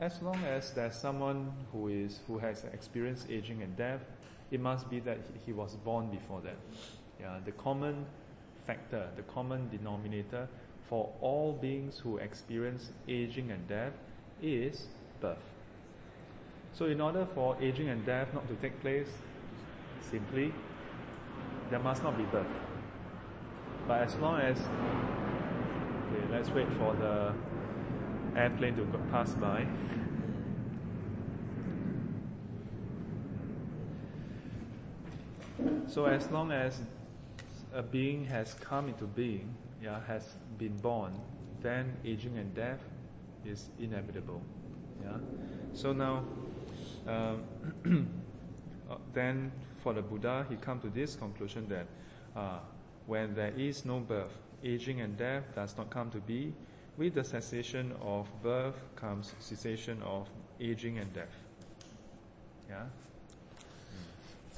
[0.00, 4.00] as long as there's someone who is who has experienced aging and death,
[4.50, 6.56] it must be that he- was born before that.
[7.20, 8.06] Yeah, the common
[8.66, 10.48] factor, the common denominator
[10.88, 13.92] for all beings who experience aging and death
[14.44, 14.86] is
[15.20, 15.38] birth.
[16.72, 19.08] So, in order for aging and death not to take place,
[20.10, 20.52] simply
[21.70, 22.46] there must not be birth.
[23.88, 27.32] But as long as okay, let's wait for the
[28.38, 29.66] airplane to pass by.
[35.86, 36.80] So as long as
[37.72, 40.24] a being has come into being, yeah, has
[40.58, 41.12] been born,
[41.62, 42.80] then aging and death
[43.46, 44.42] is inevitable.
[45.02, 45.18] Yeah.
[45.72, 46.24] So now,
[47.06, 47.42] um,
[48.90, 49.52] uh, then
[49.82, 51.86] for the Buddha, he come to this conclusion that
[52.36, 52.58] uh,
[53.06, 54.32] when there is no birth,
[54.64, 56.52] aging and death does not come to be.
[56.96, 60.28] With the cessation of birth comes cessation of
[60.60, 61.34] aging and death.
[62.68, 62.84] Yeah.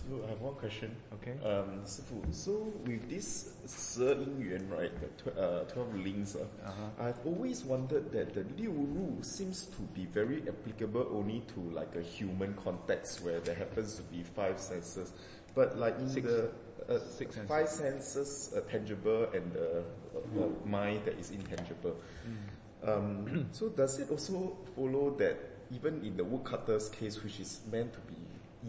[0.06, 0.96] So I have one question.
[1.14, 1.34] Okay.
[1.46, 6.90] Um, 师傅, so with this 十因缘, right, the tw- uh, 12 links, uh, Uh-huh.
[7.08, 11.96] I've always wondered that the Liu Ru seems to be very applicable only to like
[11.96, 15.14] a human context where there happens to be five senses.
[15.54, 16.26] But like in Six.
[16.28, 16.50] the
[16.90, 17.48] uh, Six senses.
[17.48, 19.84] five senses uh, tangible and the
[20.16, 21.96] uh, uh, mind that is intangible.
[22.26, 22.90] Mm.
[22.90, 25.38] Um, so does it also follow that
[25.72, 28.16] even in the woodcutter's case, which is meant to be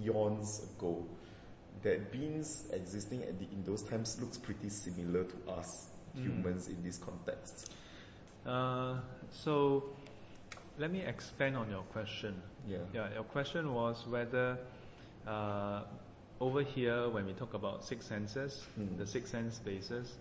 [0.05, 1.05] eons ago,
[1.88, 6.24] that beings existing at the, in those times looks pretty similar to us Mm.
[6.24, 7.72] humans in this context?
[8.46, 8.96] Uh,
[9.30, 9.84] so
[10.80, 12.34] let me expand on your question.
[12.68, 12.78] Yeah.
[12.94, 14.58] Yeah, your question was whether
[15.28, 15.82] uh,
[16.40, 18.98] over here, when we talk about six senses, Mm.
[18.98, 20.16] the six sense bases,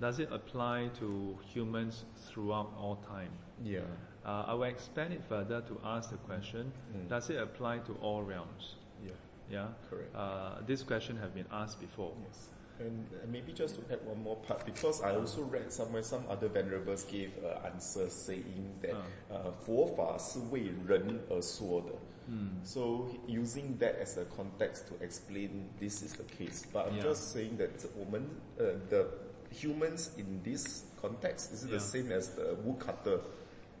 [0.00, 3.32] does it apply to humans throughout all time?
[3.64, 3.80] Yeah.
[4.24, 7.08] Uh, I will expand it further to ask the question: Mm.
[7.08, 8.76] Does it apply to all realms?
[9.04, 9.12] Yeah.
[9.49, 9.67] Yeah.
[9.89, 10.15] Correct.
[10.15, 12.13] Uh, this question have been asked before.
[12.25, 12.49] Yes.
[12.79, 16.23] And uh, maybe just to add one more part, because I also read somewhere some
[16.29, 18.95] other venerables gave uh, answers saying that
[19.31, 19.33] Ah.
[19.33, 21.91] uh, 佛法是为人而说的.
[22.27, 22.59] Hmm.
[22.65, 26.65] So using that as a context to explain this is the case.
[26.73, 27.03] But I'm Yeah.
[27.13, 28.23] just saying that 我们,
[28.59, 29.05] uh, the
[29.51, 31.77] humans in this context is it Yeah.
[31.77, 33.21] the same as the woodcutter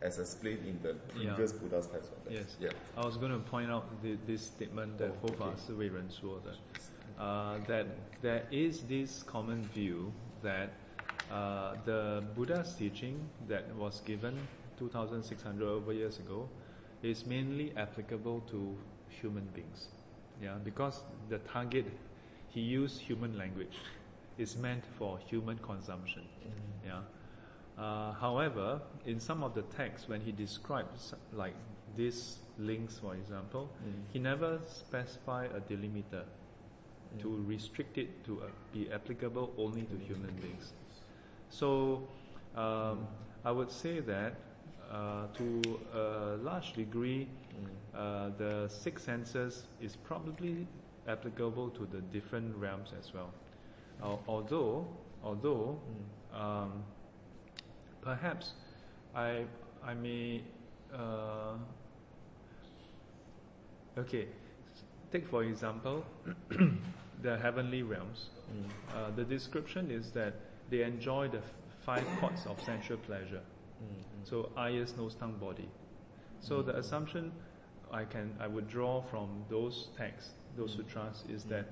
[0.02, 1.58] as explained in the previous yeah.
[1.58, 2.10] Buddha's text.
[2.28, 2.56] Yes.
[2.60, 2.70] Yeah.
[2.96, 5.60] I was going to point out the, this statement that oh, Fofa okay.
[7.18, 7.86] Uh, that
[8.22, 10.10] there is this common view
[10.42, 10.72] that
[11.30, 14.38] uh, the Buddha's teaching that was given
[14.78, 16.48] 2,600 over years ago
[17.02, 18.74] is mainly applicable to
[19.08, 19.88] human beings.
[20.42, 21.84] Yeah, because the target,
[22.48, 23.76] he used human language,
[24.38, 26.22] is meant for human consumption.
[26.22, 26.88] Mm-hmm.
[26.88, 27.00] Yeah
[27.80, 31.54] uh, however, in some of the texts, when he describes like
[31.96, 33.70] these links, for example,
[34.12, 36.24] he never specify a delimiter
[37.18, 40.72] to restrict it to uh, be applicable only to human beings.
[41.48, 42.06] So
[42.54, 43.08] um,
[43.44, 44.34] I would say that
[44.90, 45.98] uh, to a
[46.42, 47.28] large degree,
[47.94, 50.66] uh, the six senses is probably
[51.08, 53.32] applicable to the different realms as well.
[54.02, 54.86] Al- although,
[55.24, 55.80] although
[56.32, 56.84] um,
[58.02, 58.52] perhaps
[59.14, 59.44] I
[59.82, 60.42] I may
[60.92, 61.54] uh,
[63.98, 64.26] okay
[65.12, 66.04] take for example
[67.22, 68.30] the heavenly realms.
[68.94, 70.34] Uh, the description is that
[70.70, 71.40] they enjoy the
[71.84, 73.42] five chords of sensual pleasure.
[74.24, 75.68] So eyes, nose, tongue, body.
[76.40, 77.32] So the assumption
[77.90, 81.66] I can I would draw from those texts, those sutras, is that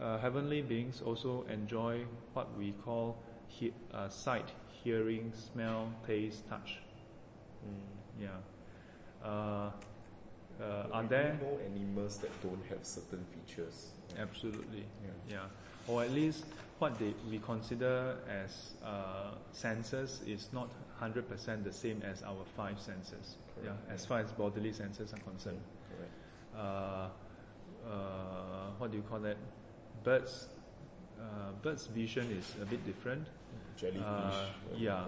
[0.00, 4.50] uh, heavenly beings also enjoy what we call he, uh, sight,
[4.82, 6.78] hearing, smell, taste, touch.
[8.20, 8.28] Yeah.
[9.24, 9.70] Uh,
[10.60, 11.38] uh, are there?
[11.40, 13.90] know animals that don't have certain features?
[14.18, 14.84] Absolutely.
[15.02, 15.36] Yeah.
[15.36, 15.92] Yeah.
[15.92, 16.44] Or at least
[16.78, 22.78] what they, we consider as uh, senses is not 100% the same as our five
[22.78, 23.36] senses.
[23.54, 23.76] Correct.
[23.88, 23.94] Yeah.
[23.94, 25.60] As far as bodily senses are concerned.
[25.96, 26.12] Correct.
[26.56, 27.08] Uh,
[27.88, 29.36] uh, what do you call that?
[30.04, 30.48] Birds.
[31.18, 33.26] Uh, birds' vision is a bit different.
[33.76, 34.02] Jellyfish.
[34.02, 35.04] Uh, yeah.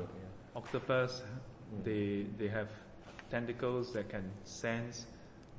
[0.55, 1.23] Octopus,
[1.85, 2.69] they they have
[3.31, 5.07] tentacles that can sense,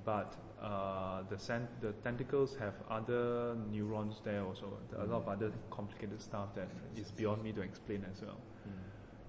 [0.06, 4.78] but uh, the sen- the tentacles have other neurons there also.
[4.98, 8.38] A lot of other complicated stuff that is beyond me to explain as well.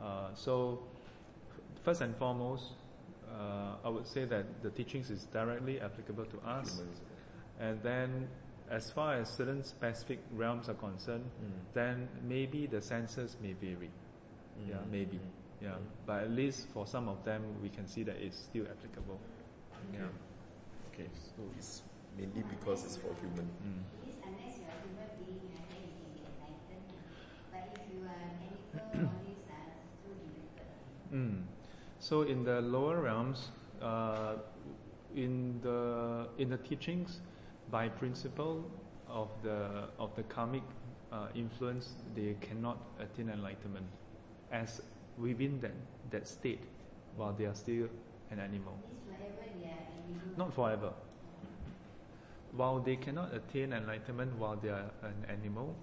[0.00, 0.80] Uh, so,
[1.82, 2.72] first and foremost,
[3.30, 6.72] uh, I would say that the teachings is directly applicable to us.
[6.76, 7.00] Humans.
[7.60, 8.28] And then,
[8.70, 11.52] as far as certain specific realms are concerned, Mm.
[11.74, 13.90] then maybe the senses may vary.
[14.66, 14.90] Yeah, Mm.
[14.90, 15.16] maybe.
[15.18, 15.30] Mm.
[15.60, 19.18] Yeah, but at least for some of them, we can see that it's still applicable.
[19.92, 20.08] Yeah.
[20.92, 21.82] Okay, so it's
[22.16, 23.48] mainly because it's for human.
[23.62, 23.82] Mm.
[24.02, 26.88] It is unless you are human being and then you can be enlightened.
[27.52, 29.72] But if you are an animal, all these are
[30.02, 31.16] so.
[31.16, 31.44] Mm.
[32.00, 33.50] So in the lower realms,
[33.80, 34.36] uh,
[35.14, 37.20] in the in the teachings,
[37.74, 38.62] by principle
[39.08, 39.58] of the
[39.98, 40.62] of the karmic
[41.10, 43.86] uh, influence, they cannot attain enlightenment,
[44.52, 44.80] as
[45.18, 45.74] within that
[46.12, 46.62] that state,
[47.16, 47.88] while they are still
[48.30, 48.78] an animal.
[49.08, 50.36] Forever.
[50.36, 50.92] Not forever.
[52.52, 55.74] While they cannot attain enlightenment while they are an animal,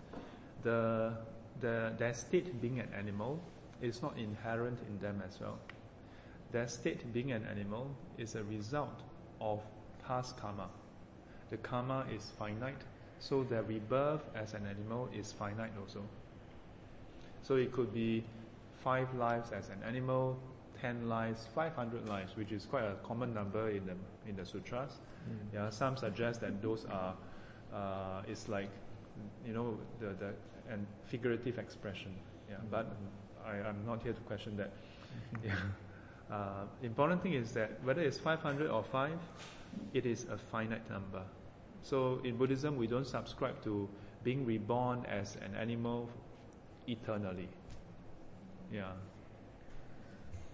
[0.63, 1.11] the,
[1.59, 3.41] the, their state being an animal
[3.81, 5.59] is not inherent in them as well.
[6.53, 9.03] Their state being an animal is a result
[9.41, 9.59] of
[10.07, 10.69] past karma.
[11.51, 12.81] The karma is finite,
[13.19, 16.01] so their rebirth as an animal is finite also.
[17.43, 18.23] So it could be
[18.83, 20.39] five lives as an animal,
[20.79, 23.95] ten lives, five hundred lives, which is quite a common number in the
[24.27, 24.93] in the sutras.
[25.53, 27.13] Yeah, some suggest that those are
[27.73, 28.69] uh, it's like
[29.45, 30.33] you know the the
[30.71, 32.15] and figurative expression.
[32.49, 32.87] Yeah, but
[33.45, 34.71] I, I'm not here to question that.
[35.43, 35.55] Yeah.
[36.31, 39.11] Uh, important thing is that whether it's 500 or 5,
[39.93, 41.23] it is a finite number.
[41.83, 43.89] So in Buddhism, we don't subscribe to
[44.23, 46.09] being reborn as an animal
[46.87, 47.49] eternally.
[48.71, 48.91] Yeah.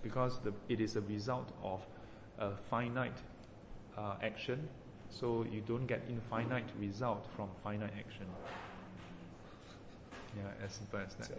[0.01, 1.81] Because the, it is a result of
[2.39, 3.17] a finite
[3.97, 4.67] uh, action,
[5.09, 8.25] so you don't get infinite result from finite action.
[10.35, 11.37] Yeah, as simple as that.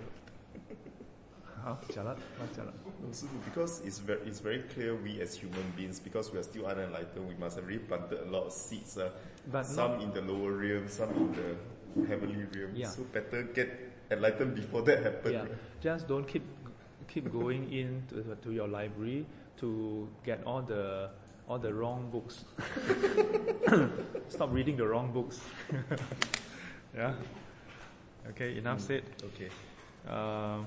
[1.65, 1.75] Huh?
[1.93, 2.19] Jalat?
[2.39, 2.75] What jalat?
[3.03, 6.43] No, so because it's very, it's very clear we as human beings, because we are
[6.43, 8.97] still unenlightened, we must have really planted a lot of seeds.
[8.99, 9.11] Uh,
[9.51, 12.75] But some not- in the lower realm, some in the heavenly realm.
[12.75, 12.89] Yeah.
[12.89, 13.71] So better get
[14.11, 15.35] enlightened before that happens.
[15.35, 15.47] Yeah,
[15.81, 16.43] just don't keep
[17.09, 19.25] keep going in to, to your library
[19.57, 21.09] to get all the
[21.49, 22.45] all the wrong books.
[24.29, 25.41] Stop reading the wrong books.
[26.95, 27.15] yeah.
[28.31, 29.03] Okay, enough said.
[29.25, 29.49] Okay.
[30.07, 30.61] Uh,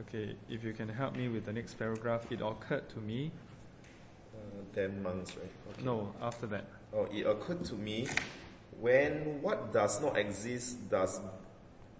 [0.00, 3.30] okay, if you can help me with the next paragraph, it occurred to me.
[4.34, 5.50] Uh, ten months, right?
[5.72, 5.84] Okay.
[5.84, 6.66] No, after that.
[6.92, 8.08] Oh, it occurred to me
[8.80, 11.20] when what does not exist does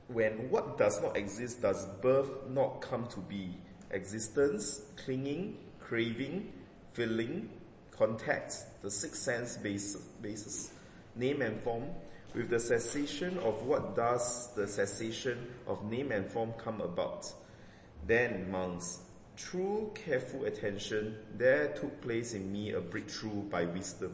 [0.08, 3.50] when what does not exist does birth not come to be
[3.90, 6.52] existence clinging craving
[6.92, 7.48] feeling
[7.90, 10.70] context the sixth sense basis, basis
[11.14, 11.84] name and form
[12.34, 17.32] with the cessation of what does the cessation of name and form come about
[18.06, 19.00] then monks
[19.36, 24.12] through careful attention there took place in me a breakthrough by wisdom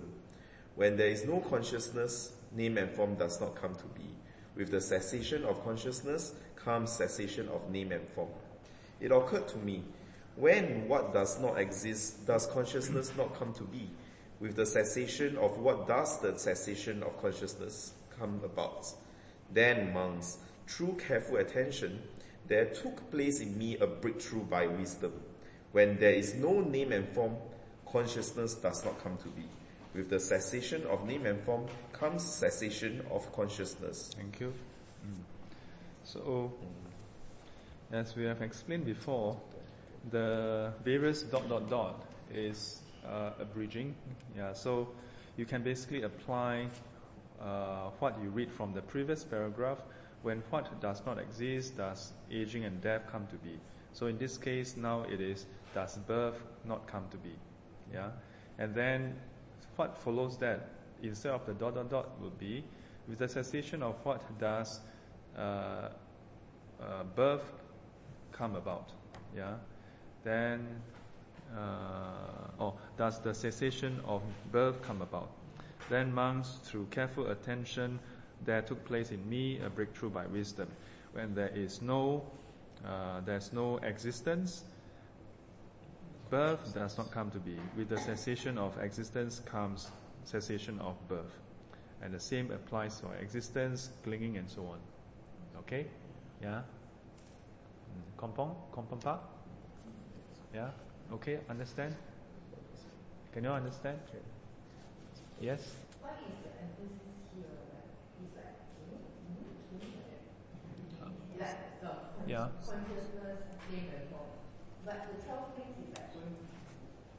[0.75, 4.09] when there is no consciousness, name and form does not come to be.
[4.57, 8.31] With the cessation of consciousness comes cessation of name and form.
[9.01, 9.83] It occurred to me,
[10.37, 13.91] when what does not exist, does consciousness not come to be?
[14.41, 18.87] With the cessation of what does the cessation of consciousness come about?
[19.53, 22.01] Then, monks, through careful attention,
[22.49, 25.13] there took place in me a breakthrough by wisdom.
[25.73, 27.37] When there is no name and form,
[27.91, 29.45] consciousness does not come to be.
[29.95, 34.11] With the cessation of name and form comes cessation of consciousness.
[34.17, 34.53] Thank you.
[36.05, 36.53] So,
[37.93, 39.41] as we have explained before,
[40.11, 43.95] the various dot dot dot is uh, a bridging.
[44.37, 44.89] Yeah, so
[45.37, 46.67] you can basically apply
[47.41, 49.79] uh, what you read from the previous paragraph.
[50.23, 53.59] When what does not exist, does aging and death come to be?
[53.93, 57.35] So in this case, now it is does birth not come to be?
[57.93, 58.11] Yeah,
[58.59, 59.17] and then
[59.77, 60.69] what follows that
[61.03, 62.65] instead of the dot dot dot would be
[63.09, 64.81] with the cessation of what does
[65.37, 67.43] uh, uh, birth
[68.33, 68.91] come about?
[69.37, 69.55] Yeah,
[70.25, 70.67] then
[71.57, 75.31] uh, oh, does the cessation of birth come about?
[75.91, 77.99] Then monks, through careful attention,
[78.45, 80.69] there took place in me a breakthrough by wisdom.
[81.13, 82.25] When there is no,
[82.85, 84.65] uh, there's no existence,
[86.31, 87.57] birth does not come to be.
[87.77, 89.91] With the cessation of existence comes
[90.25, 91.39] cessation of birth.
[92.03, 94.79] And the same applies for existence, clinging, and so on.
[95.61, 95.87] Okay?
[96.43, 96.63] Yeah?
[97.93, 98.19] Mm.
[98.19, 98.57] Kompong?
[98.73, 99.21] Kompong pa?
[100.55, 100.71] Yeah?
[101.13, 101.95] Okay, understand?
[103.33, 103.99] Can you understand?
[105.41, 105.61] Yes?
[106.01, 106.51] What is the
[107.33, 107.49] here?
[107.73, 107.89] Like,
[108.21, 109.07] it's like, like the Yeah.
[109.73, 111.09] consciousness, name and form.
[111.09, 112.12] But the 12 things is like going,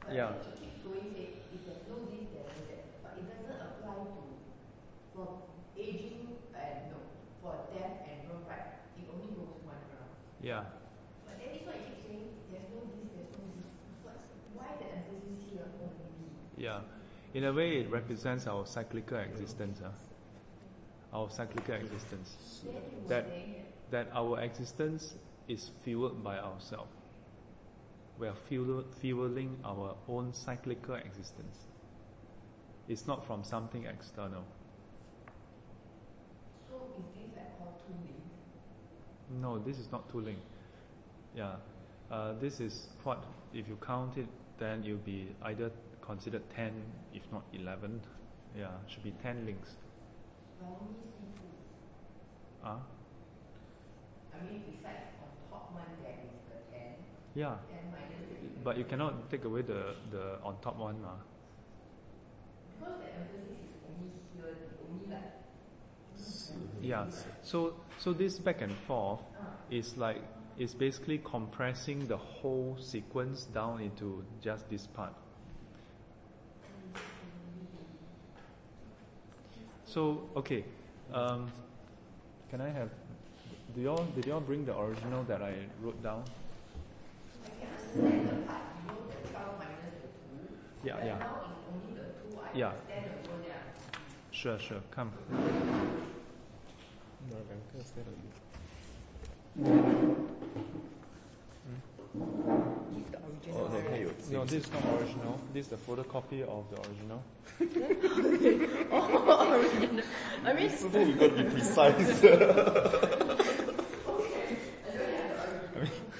[0.04, 0.30] but Yeah.
[0.36, 2.84] it keeps going, say, if there's no this, there's no that.
[3.02, 4.22] But it doesn't apply to,
[5.16, 5.26] for
[5.76, 6.98] aging and no,
[7.40, 8.84] for death and birth, right?
[9.00, 10.12] It only goes one round.
[10.42, 10.64] Yeah.
[11.24, 13.68] But then this one it keeps saying, there's no this, there's no this.
[14.04, 15.96] What's, why the emphasis here on this?
[16.56, 16.80] Yeah.
[17.32, 19.80] In a way, it represents our cyclical existence.
[19.82, 19.90] huh?
[21.12, 22.60] Our cyclical existence.
[22.64, 22.72] You
[23.08, 23.26] That,
[23.94, 25.14] that our existence
[25.46, 26.90] is fueled by ourselves.
[28.18, 31.58] We are fuel, fueling our own cyclical existence.
[32.88, 34.44] It's not from something external.
[36.68, 38.34] So is this like called two links?
[39.40, 40.38] No, this is not tooling.
[41.36, 41.54] Yeah.
[42.10, 43.22] Uh, this is what,
[43.52, 44.26] if you count it,
[44.58, 45.70] then you'll be either
[46.04, 46.72] considered 10,
[47.14, 48.00] if not 11.
[48.58, 49.70] Yeah, should be 10 links.
[50.58, 51.46] But I only see two.
[52.64, 54.23] Ah, mean, besides on top one there is the ten,
[57.34, 57.56] yeah.
[57.68, 58.62] ten minus the eleven.
[58.62, 60.96] But you cannot take away the, the on top one.
[62.78, 64.54] Because the emphasis is only here,
[66.80, 67.06] Yeah.
[67.42, 69.20] So so this back and forth
[69.70, 70.22] is like
[70.56, 75.12] is basically compressing the whole sequence down into just this part.
[79.84, 80.64] So okay,
[81.12, 81.50] um,
[82.50, 82.90] can I have?
[83.74, 86.22] Do y'all did y'all bring the original that I wrote down?
[87.44, 90.08] I can understand the part below the 12 minus the
[90.86, 90.86] 2.
[90.86, 91.18] Yeah, yeah.
[91.18, 92.38] Now it's only the 2.
[92.38, 92.70] I Yeah.
[92.70, 94.30] understand the whole yeah.
[94.30, 94.80] Sure, sure.
[94.92, 95.10] Come.
[103.52, 105.40] Oh, no, 它有 No, this is not original.
[105.52, 107.22] This is the photocopy of the original.
[108.92, 110.04] oh, original.
[110.44, 112.24] I mean, So then you got to be precise.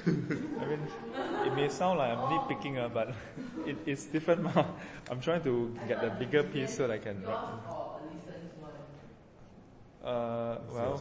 [0.06, 0.80] I mean,
[1.46, 3.14] it may sound like I'm nitpicking, uh, but
[3.66, 4.42] it, it's different.
[4.42, 4.66] mah.
[5.10, 7.24] I'm trying to get the bigger piece so that I can.
[7.24, 7.38] Or
[10.04, 11.00] Uh, well,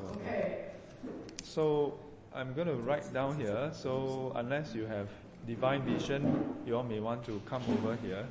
[1.43, 1.99] so
[2.33, 3.71] I'm going to write down here.
[3.73, 5.09] So unless you have
[5.45, 6.23] divine vision,
[6.65, 8.25] you all may want to come over here.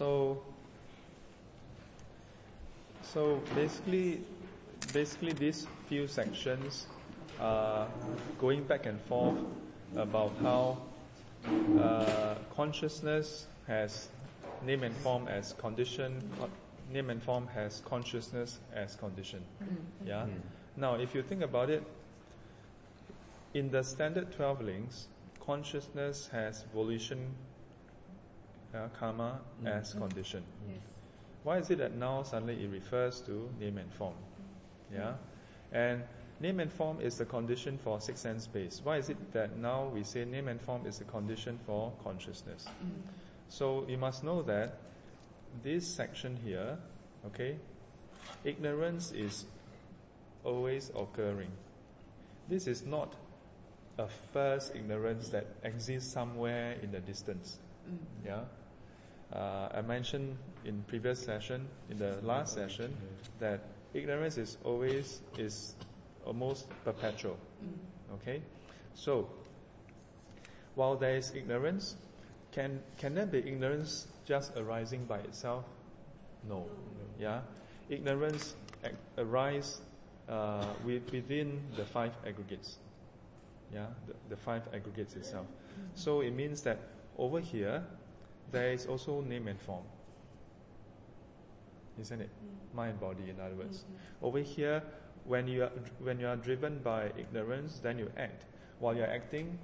[0.00, 0.40] So,
[3.02, 4.22] so basically,
[4.94, 6.86] basically these few sections
[7.38, 7.86] are
[8.38, 9.36] going back and forth
[9.96, 10.78] about how
[11.78, 14.08] uh, consciousness has
[14.64, 16.22] name and form as condition,
[16.90, 19.44] name and form has consciousness as condition.
[20.06, 20.24] Yeah.
[20.78, 21.82] Now, if you think about it,
[23.52, 25.08] in the standard twelve links,
[25.44, 27.34] consciousness has volition
[28.74, 29.66] uh, karma mm-hmm.
[29.66, 30.42] as condition.
[31.42, 34.14] Why is it that now suddenly it refers to name and form?
[34.92, 35.00] Mm-hmm.
[35.00, 35.12] Yeah?
[35.72, 36.02] And
[36.40, 38.80] name and form is the condition for six sense space.
[38.82, 42.66] Why is it that now we say name and form is the condition for consciousness?
[42.66, 43.00] Mm-hmm.
[43.48, 44.78] So you must know that
[45.62, 46.78] this section here,
[47.26, 47.56] okay,
[48.44, 49.46] ignorance is
[50.44, 51.50] always occurring.
[52.48, 53.14] This is not
[53.98, 57.58] a first ignorance that exists somewhere in the distance.
[57.88, 57.98] Mm.
[58.26, 58.40] Yeah.
[59.32, 62.96] Uh, I mentioned in previous session, in the last session,
[63.38, 63.60] that
[63.94, 65.74] ignorance is always is
[66.26, 67.36] almost perpetual.
[68.14, 68.42] Okay,
[68.94, 69.28] so
[70.74, 71.96] while there is ignorance,
[72.52, 75.64] can can there be ignorance just arising by itself?
[76.48, 76.66] No.
[77.18, 77.40] Yeah,
[77.88, 78.54] ignorance
[79.18, 79.80] arise
[80.28, 82.78] uh, with, within the five aggregates.
[83.72, 85.46] Yeah, the, the five aggregates itself.
[85.94, 86.78] So it means that
[87.18, 87.84] over here,
[88.52, 89.84] there is also name and form.
[92.00, 92.30] Isn't it?
[92.30, 92.76] Mm.
[92.76, 93.78] Mind, body, in other words.
[93.78, 94.26] Mm-hmm.
[94.26, 94.82] Over here,
[95.24, 98.46] when you are when you are driven by ignorance, then you act.
[98.78, 99.58] While you are acting,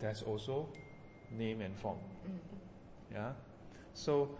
[0.00, 0.68] there's also
[1.30, 1.98] name and form.
[1.98, 3.14] Mm-hmm.
[3.14, 3.32] Yeah.
[3.94, 4.30] So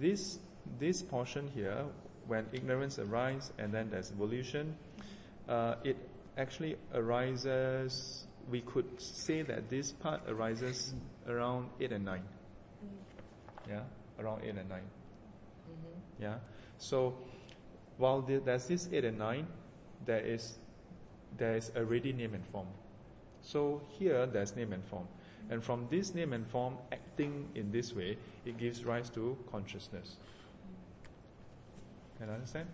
[0.00, 0.38] this
[0.78, 1.84] this portion here,
[2.26, 5.50] when ignorance arises and then there's volition, mm-hmm.
[5.50, 5.96] uh, it
[6.36, 8.26] actually arises.
[8.50, 10.94] We could say that this part arises
[11.28, 12.22] around eight and nine.
[12.84, 13.70] Mm-hmm.
[13.70, 13.82] Yeah,
[14.18, 16.22] around eight and 9 mm-hmm.
[16.22, 16.34] Yeah.
[16.78, 17.14] So
[17.98, 19.46] while the, there's this eight and nine,
[20.04, 20.58] there is
[21.36, 22.66] there is already name and form.
[23.42, 25.06] So here there's name and form.
[25.50, 30.16] And from this name and form acting in this way, it gives rise to consciousness.
[32.18, 32.66] Can you understand?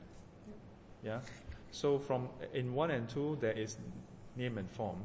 [1.05, 1.21] Yeah.
[1.71, 3.77] So from in one and two there is
[4.37, 4.97] name and form.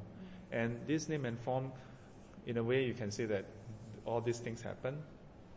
[0.52, 1.72] And this name and form,
[2.48, 3.45] in a way you can say that
[4.06, 4.98] all these things happen.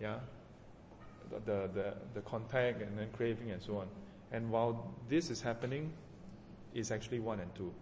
[0.01, 0.17] Yeah.
[1.31, 3.87] The the, the contact and then craving and so on.
[4.33, 5.93] And while this is happening,
[6.75, 7.73] it's actually one and two.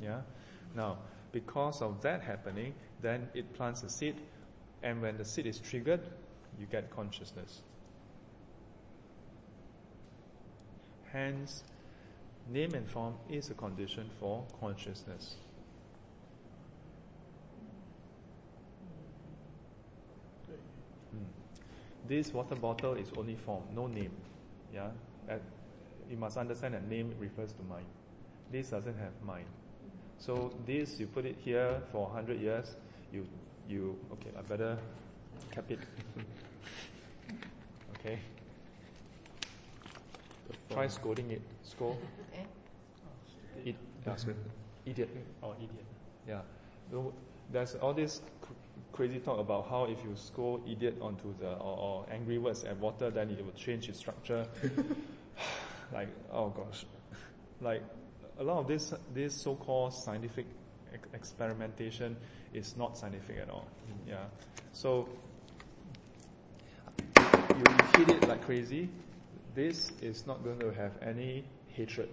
[0.00, 0.20] Yeah.
[0.74, 0.98] Now,
[1.30, 4.16] because of that happening, then it plants a seed,
[4.82, 6.00] and when the seed is triggered,
[6.58, 7.60] you get consciousness.
[11.12, 11.62] Hence,
[12.50, 15.36] name and form is a condition for consciousness.
[21.10, 21.24] Hmm.
[22.08, 24.12] This water bottle is only form, no name.
[24.74, 24.90] Yeah,
[25.28, 25.42] At-
[26.10, 27.86] you must understand that name refers to mind.
[28.50, 29.46] This doesn't have mind.
[30.18, 32.76] So this you put it here for hundred years.
[33.12, 33.26] You
[33.68, 34.30] you okay?
[34.38, 34.78] I better
[35.50, 35.78] cap it.
[37.98, 38.18] okay.
[40.72, 41.42] Try scolding it.
[41.62, 41.98] Scold.
[42.34, 42.42] Eh?
[43.64, 44.16] It, yeah,
[44.86, 45.08] idiot.
[45.42, 45.84] Oh, idiot.
[46.26, 46.40] Yeah.
[46.90, 47.12] So
[47.50, 48.52] there's all this cr-
[48.92, 52.76] crazy talk about how if you scold idiot onto the or, or angry words at
[52.78, 54.46] water, then it will change its structure.
[55.92, 56.84] like oh gosh,
[57.60, 57.82] like
[58.38, 60.46] a lot of this this so-called scientific
[60.92, 62.16] ex- experimentation
[62.52, 63.68] is not scientific at all.
[64.06, 64.24] Yeah,
[64.72, 65.08] so
[67.16, 67.64] you
[67.96, 68.88] hit it like crazy.
[69.54, 72.10] This is not going to have any hatred.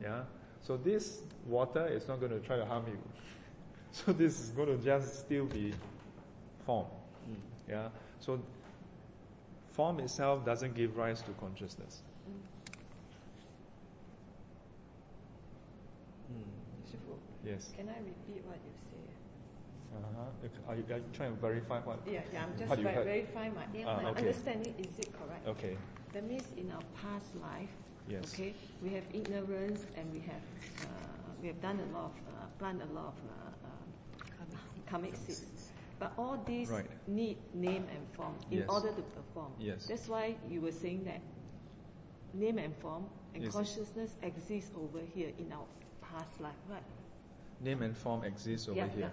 [0.00, 0.22] Yeah,
[0.62, 2.98] so this water is not going to try to harm you.
[3.94, 5.74] So this is going to just still be
[6.64, 6.86] form.
[7.68, 7.88] Yeah,
[8.20, 8.40] so
[9.72, 12.00] form itself doesn't give rise to consciousness.
[17.44, 17.72] Yes.
[17.76, 19.04] Can I repeat what you say?
[19.98, 20.72] Uh-huh.
[20.72, 21.98] Are you, are you trying to verify what?
[22.06, 23.04] Yeah, yeah, I'm just What you ver- heard?
[23.04, 24.20] verify my, Ah, my okay.
[24.20, 24.74] understanding.
[24.78, 25.46] Is it correct?
[25.48, 25.76] Okay.
[26.12, 27.70] That means in our past life,
[28.08, 28.34] Yes.
[28.34, 30.42] okay, we have ignorance and we have
[30.82, 30.86] uh,
[31.40, 34.44] we have done a lot of uh, plant a lot of uh, uh,
[34.90, 35.70] karmic seeds.
[35.98, 36.86] But all these Right.
[37.06, 38.68] need name and form in Yes.
[38.68, 39.52] order to perform.
[39.58, 39.86] Yes.
[39.86, 41.20] That's why you were saying that
[42.34, 43.52] name and form and Yes.
[43.52, 45.66] consciousness exists over here in our
[46.02, 46.84] past life, right?
[47.60, 49.00] Name and form exists over yeah, here.
[49.00, 49.08] yeah.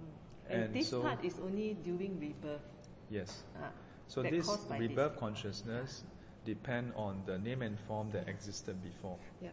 [0.00, 0.52] Mm.
[0.54, 2.62] And, And this so- part is only during rebirth.
[3.10, 3.44] Yes.
[3.54, 3.68] Uh,
[4.07, 4.89] So that this caused by this.
[4.89, 6.03] rebirth consciousness
[6.45, 9.17] depend on the name and form that existed before.
[9.41, 9.49] Yeah.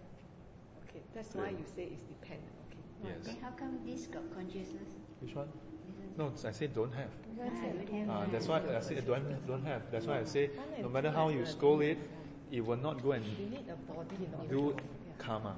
[0.88, 2.52] Okay, that's why you say it's dependent.
[2.70, 3.10] Okay.
[3.10, 3.26] Yes.
[3.26, 4.90] Then how come this got consciousness?
[5.20, 5.48] Which one?
[5.48, 7.10] This No, I say don't have.
[7.40, 8.08] Ah, don't have.
[8.08, 9.82] Uh, that's why I say don't don't have.
[9.90, 11.98] That's why I say One no and matter two how is you a scold it,
[11.98, 12.52] different form.
[12.52, 15.18] it will not go and You need a body in order do to yeah.
[15.18, 15.56] karma.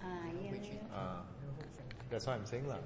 [0.00, 0.06] 啊，
[0.40, 0.94] yeah, yeah.
[0.94, 1.22] Uh,
[2.10, 2.78] that's what I'm saying lah.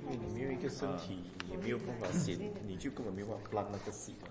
[0.00, 4.28] 因为你没有一个身体，你没有办法显，你就根本没有办法 plant 那个 seed 嘛。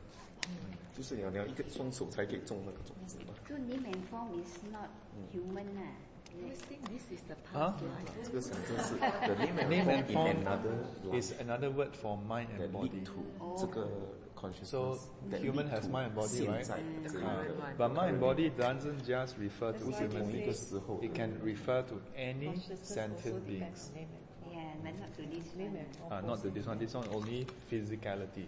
[0.95, 3.33] 就是你要你要一个双手才可以种那个种子嘛。
[3.47, 4.89] So name and form is not
[5.33, 5.91] human ah.
[6.37, 7.71] I think this is the Huh?
[7.71, 8.25] past life.
[8.25, 12.47] 这个想真是 the name and Name and form in form another is another word for mind
[12.57, 12.89] that and body.
[12.91, 13.87] lead to 这个
[14.35, 14.69] consciousness.
[14.69, 14.97] So
[15.31, 16.63] that human lead has to mind and body, right?
[16.63, 20.43] 现在这一 Uh, 个 but mind and body doesn't just refer to That's why human they
[20.43, 20.57] beings.
[20.59, 23.89] say It can refer to any consciousness also sentient depends beings.
[23.89, 24.53] on name and form.
[24.55, 25.79] Yeah, but not to this Name one.
[25.83, 26.77] and form Uh, not also to this one.
[26.79, 28.47] This one only physicality.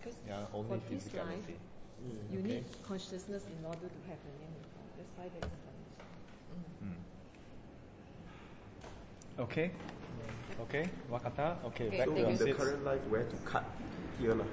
[0.00, 1.56] Because Yeah, for this life, physicality.
[2.32, 2.48] you Okay.
[2.48, 4.88] need consciousness in order to have a name and form.
[4.96, 6.00] That's why there is condition.
[6.84, 7.00] Mm.
[9.44, 9.70] Okay.
[10.62, 10.88] Okay.
[11.10, 11.56] Wakata.
[11.66, 11.86] Okay.
[11.88, 12.58] Okay, Back So to in the seats.
[12.58, 13.64] current life, where to cut
[14.18, 14.46] here lah.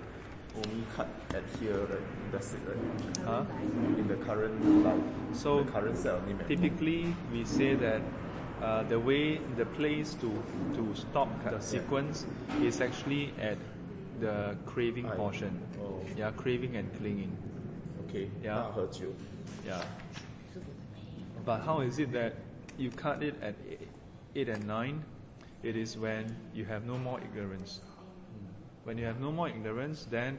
[0.58, 2.08] Only cut at here, right?
[2.32, 2.84] That's it, right?
[3.24, 3.44] Huh?
[4.00, 6.50] In the current life, So the current set name and form.
[6.50, 8.02] Typically, we say that
[8.62, 10.32] uh, the way, the place to
[10.74, 11.72] to stop Cut, the yeah.
[11.78, 12.26] sequence
[12.64, 13.58] is actually at
[14.21, 15.61] the craving I- portion.
[15.81, 16.01] Oh.
[16.17, 17.37] Yeah, craving and clinging.
[18.09, 18.29] Okay.
[18.43, 18.57] Yeah.
[18.57, 19.07] 大喝酒。
[19.67, 19.83] Yeah.
[21.45, 22.35] But how is it that
[22.79, 23.89] you cut it at eight,
[24.35, 25.03] eight and nine?
[25.63, 27.81] It is when you have no more ignorance.
[28.85, 30.39] When you have no more ignorance, then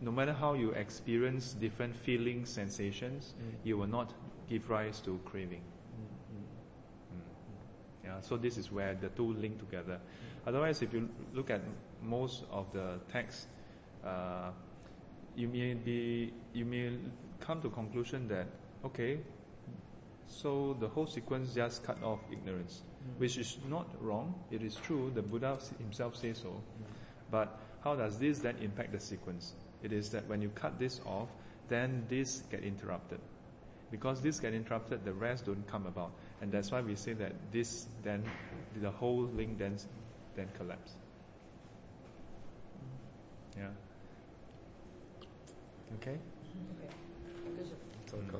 [0.00, 4.12] no matter how you experience different feelings, sensations, you will not
[4.48, 5.62] give rise to craving.
[5.62, 7.24] Mm.
[8.04, 10.00] Yeah, so this is where the two link together.
[10.46, 11.60] Otherwise, if you look at
[12.05, 13.47] most of the texts,
[14.05, 14.51] uh,
[15.35, 16.97] you may be you may
[17.39, 18.47] come to conclusion that
[18.85, 19.19] okay,
[20.27, 22.83] so the whole sequence just cut off ignorance,
[23.17, 24.33] which is not wrong.
[24.51, 25.11] It is true.
[25.13, 26.61] The Buddha himself says so.
[27.31, 29.53] But how does this then impact the sequence?
[29.83, 31.29] It is that when you cut this off,
[31.67, 33.19] then this get interrupted.
[33.91, 36.11] Because this get interrupted, the rest don't come about.
[36.41, 38.23] And that's why we say that this then,
[38.81, 39.77] the whole link then,
[40.35, 40.93] then collapse.
[43.57, 43.71] Yeah.
[45.95, 46.17] Okay?
[48.05, 48.39] 糟糕。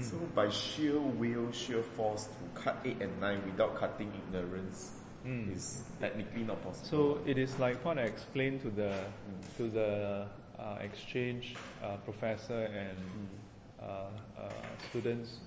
[0.00, 4.92] So by sheer will, sheer force to cut eight and nine without cutting ignorance
[5.26, 5.54] Mm.
[5.54, 6.88] is technically not possible.
[6.88, 9.04] So it is like what I explained to the
[9.58, 10.26] to the
[10.58, 12.96] uh, exchange uh, professor and
[13.82, 13.84] uh,
[14.38, 14.48] uh,
[14.88, 15.40] students,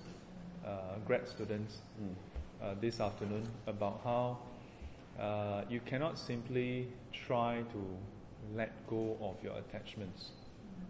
[0.66, 2.14] uh, grad students, Mm.
[2.62, 4.38] uh, this afternoon about how
[5.20, 7.82] uh, you cannot simply try to
[8.54, 10.30] let go of your attachments.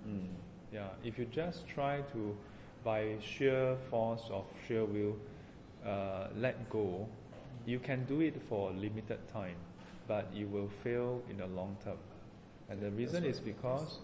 [0.07, 0.29] Mm.
[0.73, 2.37] Yeah, if you just try to,
[2.85, 5.17] by sheer force of sheer will,
[5.87, 7.07] uh, let go,
[7.67, 9.57] you can do it for a limited time,
[10.09, 11.99] but you will fail in the long term.
[12.69, 13.99] And the reason is because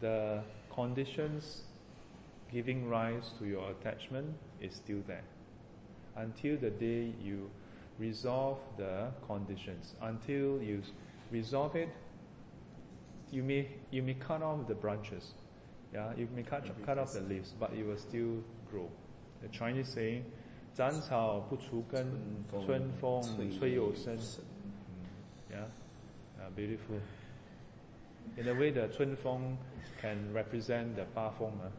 [0.00, 0.42] the
[0.74, 1.62] conditions
[2.51, 5.23] giving rise to your attachment is still there.
[6.15, 7.49] Until the day you
[7.99, 10.91] resolve the conditions, until you s-
[11.31, 11.89] resolve it,
[13.31, 15.33] you may you may cut off the branches,
[15.93, 18.89] yeah, you may cut cut off the leaves, but it will still grow.
[19.41, 20.23] The Chinese saying,
[20.73, 22.05] 斩草不除根，
[22.65, 23.21] 春风
[23.59, 24.17] 吹又生。
[25.51, 25.65] Yeah,
[26.39, 26.99] uh, beautiful.
[28.37, 29.57] In a way, the Chun Feng
[30.01, 31.69] can represent the Pa Feng, uh,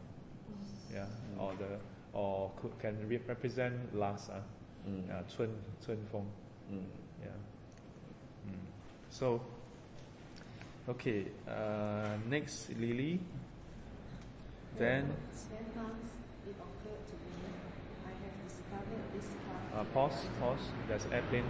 [0.93, 1.05] yeah,
[1.37, 1.79] or the
[2.13, 4.39] or could, can re- represent last, uh,
[4.87, 5.09] Mm.
[5.11, 5.49] uh, Chun
[5.85, 6.25] Chun Feng,
[6.71, 6.85] Mm.
[7.21, 7.29] yeah.
[8.47, 8.57] Mm.
[9.09, 9.41] So,
[10.89, 13.19] okay, uh, next Lily.
[14.77, 15.05] Then
[15.51, 16.11] Then once
[16.47, 17.53] it occurred to me,
[18.07, 19.75] I have discovered this path.
[19.75, 20.65] uh, pause, pause.
[20.87, 21.45] There's airplane.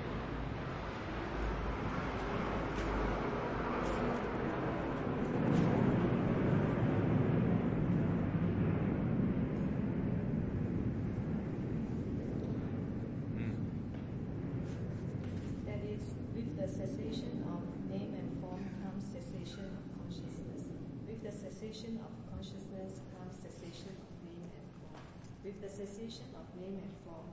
[13.36, 13.56] Mm.
[15.66, 16.04] That is,
[16.36, 20.68] with the cessation of name and form comes cessation of consciousness.
[21.08, 25.02] With the cessation of consciousness comes cessation of name and form.
[25.44, 27.28] With the cessation of name and form,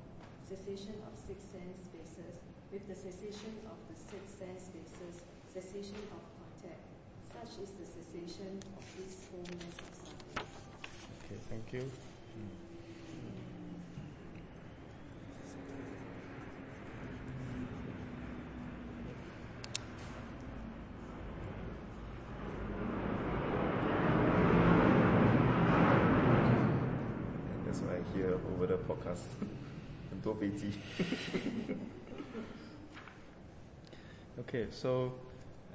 [0.48, 2.34] cessation of six sense spaces.
[2.72, 5.14] With the cessation of the six sense spaces,
[5.52, 6.84] cessation of contact.
[7.32, 10.46] Such is the cessation of this wholeness of something.
[11.24, 11.84] Okay, thank you.
[27.50, 27.94] And that's what
[28.57, 29.27] I hear over the podcast.
[30.09, 30.73] 很多飞机。
[34.35, 35.13] Okay, so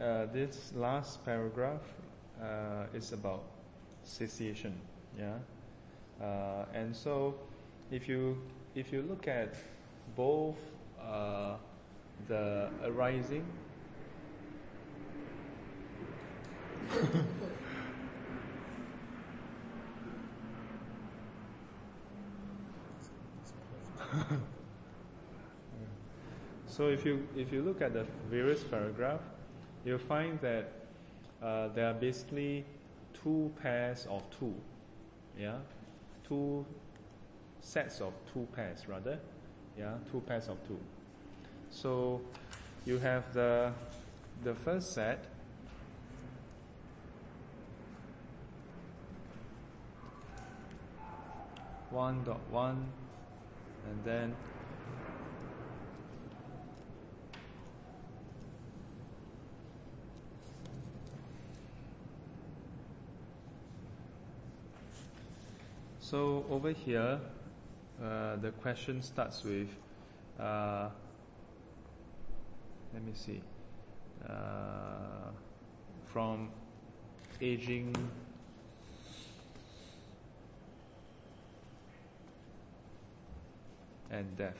[0.00, 1.82] uh, this last paragraph
[2.42, 3.44] uh, is about
[4.02, 4.72] cessation,
[5.16, 5.38] yeah.
[6.20, 7.36] Uh, and so,
[7.92, 8.36] if you
[8.74, 9.54] if you look at
[10.16, 10.58] both
[11.00, 11.56] uh,
[12.26, 13.44] the arising
[26.67, 29.21] So if you if you look at the various paragraph,
[29.85, 30.71] you'll find that
[31.39, 32.65] uh, there are basically
[33.13, 34.55] two pairs of two,
[35.37, 35.57] yeah,
[36.27, 36.65] two
[37.61, 39.19] sets of two pairs rather,
[39.77, 40.79] yeah, two pairs of two.
[41.69, 42.21] So
[42.85, 43.71] you have the
[44.43, 45.25] the first set.
[51.91, 52.87] One dot one,
[53.89, 54.35] and then
[66.13, 67.19] So over here,
[67.99, 69.69] uh, the question starts with,
[70.39, 70.89] uh,
[72.93, 73.41] let me see,
[74.29, 75.31] uh,
[76.05, 76.51] from
[77.41, 77.95] aging
[84.13, 84.57] and death.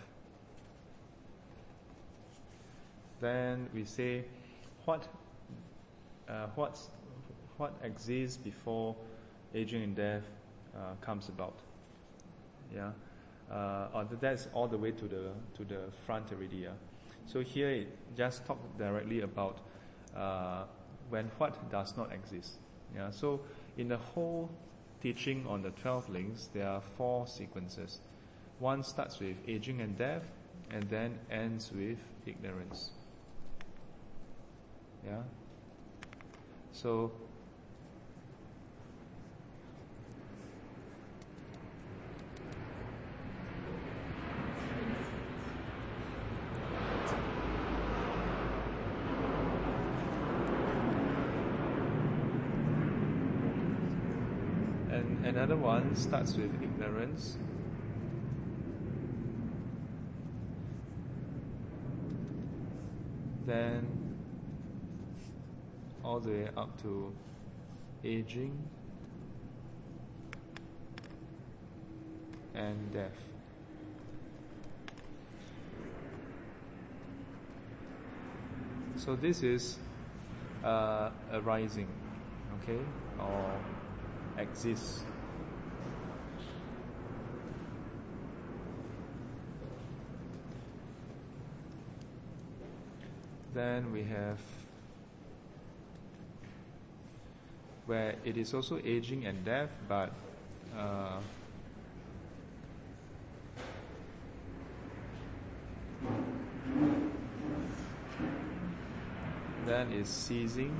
[3.21, 4.25] Then we say,
[4.83, 5.07] what,
[6.27, 6.89] uh, what's,
[7.57, 8.95] what exists before
[9.53, 10.23] aging and death
[10.75, 11.59] uh, comes about.
[12.75, 12.91] Yeah,
[13.51, 16.57] uh, that's all the way to the to the front already.
[16.57, 16.69] Yeah,
[17.27, 17.87] so here it
[18.17, 19.59] just talk directly about
[20.17, 20.63] uh,
[21.09, 22.57] when what does not exist.
[22.95, 23.41] Yeah, so
[23.77, 24.49] in the whole
[25.03, 27.99] teaching on the twelve links, there are four sequences.
[28.59, 30.23] One starts with aging and death,
[30.71, 32.91] and then ends with ignorance.
[35.05, 35.21] Yeah.
[36.71, 37.11] So
[54.93, 57.37] And another one starts with ignorance.
[63.53, 63.85] Then
[66.03, 67.13] all the way up to
[68.03, 68.57] aging
[72.55, 73.11] and death.
[78.95, 79.77] So this is
[80.63, 81.89] uh, arising,
[82.57, 82.81] okay,
[83.19, 83.61] or
[84.39, 85.03] exists.
[93.53, 94.39] Then we have
[97.85, 100.11] where it is also aging and death, but
[100.75, 101.19] uh,
[109.65, 110.73] then is ceasing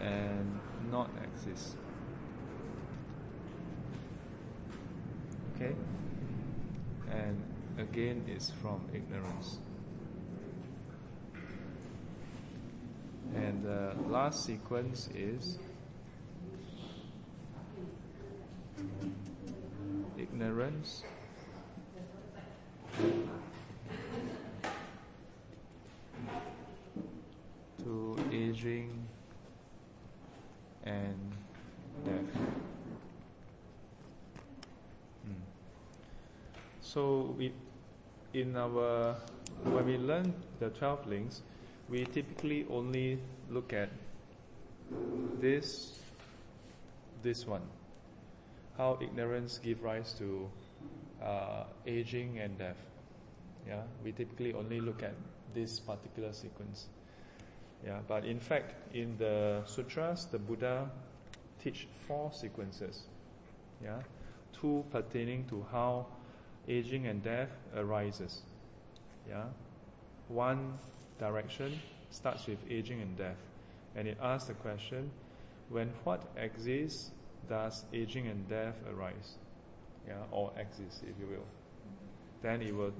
[0.00, 0.60] and
[0.90, 1.76] not exist.
[5.54, 5.74] Okay?
[7.78, 9.58] again is from ignorance.
[13.34, 15.58] And the last sequence is
[20.18, 21.04] ignorance,
[36.98, 37.52] So we,
[38.34, 39.14] in our
[39.62, 41.42] when we learn the twelve links,
[41.88, 43.88] we typically only look at
[45.38, 46.00] this
[47.22, 47.62] this one.
[48.76, 50.50] How ignorance give rise to
[51.22, 52.82] uh, aging and death.
[53.64, 55.14] Yeah, we typically only look at
[55.54, 56.88] this particular sequence.
[57.86, 60.90] Yeah, but in fact, in the sutras, the Buddha
[61.62, 63.04] teach four sequences.
[63.84, 64.02] Yeah,
[64.52, 66.06] two pertaining to how
[66.68, 68.42] aging and death arises.
[69.28, 69.44] Yeah,
[70.28, 70.78] one
[71.18, 73.36] direction starts with aging and death,
[73.96, 75.10] and it asks the question:
[75.70, 77.10] When what exists,
[77.48, 79.36] does aging and death arise?
[80.06, 81.46] Yeah, or exist, if you will.
[82.42, 82.92] Then it will,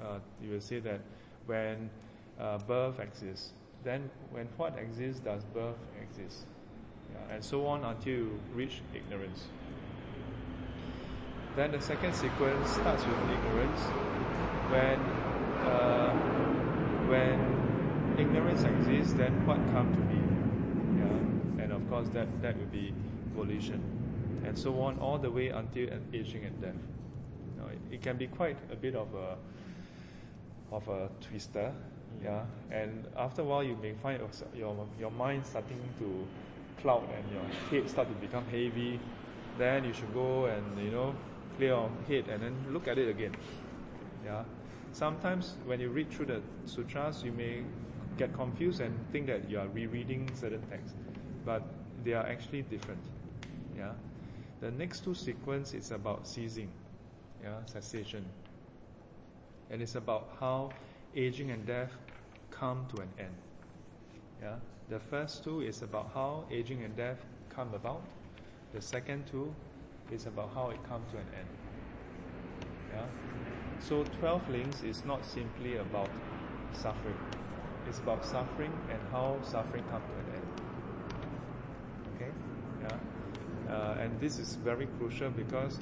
[0.00, 1.00] uh, you will say that
[1.46, 1.90] when
[2.40, 3.52] uh, birth exists,
[3.84, 6.46] then when what exists, does birth exist?
[7.12, 9.46] Yeah, and so on until you reach ignorance.
[11.58, 13.80] Then the second sequence starts with ignorance.
[14.70, 15.00] When
[15.66, 16.14] uh,
[17.10, 20.22] when ignorance exists, then what come to be?
[21.02, 22.94] Yeah, and of course that that will be
[23.34, 23.82] volition,
[24.46, 26.76] and so on all the way until aging and death.
[26.76, 29.36] You know, it, it can be quite a bit of a
[30.70, 31.72] of a twister,
[32.22, 32.44] yeah.
[32.70, 36.24] And after a while, you may find your your, your mind starting to
[36.80, 39.00] cloud and your head start to become heavy.
[39.58, 41.16] Then you should go and you know
[41.58, 43.34] clear your head and then look at it again.
[44.24, 44.44] Yeah.
[44.92, 47.62] Sometimes when you read through the sutras, you may
[48.16, 50.94] get confused and think that you are rereading certain texts,
[51.44, 51.62] but
[52.04, 53.00] they are actually different.
[53.76, 53.92] Yeah.
[54.60, 56.70] The next two sequence is about ceasing,
[57.42, 58.24] yeah, cessation,
[59.70, 60.70] and it's about how
[61.14, 61.92] aging and death
[62.50, 63.34] come to an end.
[64.40, 64.54] Yeah.
[64.88, 67.18] The first two is about how aging and death
[67.50, 68.02] come about.
[68.72, 69.54] The second two
[70.12, 71.48] is about how it comes to an end.
[72.94, 73.04] Yeah.
[73.80, 76.10] So 12 links is not simply about
[76.72, 77.16] suffering.
[77.88, 80.46] It's about suffering and how suffering comes to an end.
[82.16, 82.32] Okay?
[82.82, 83.72] Yeah.
[83.72, 85.78] Uh, and this is very crucial because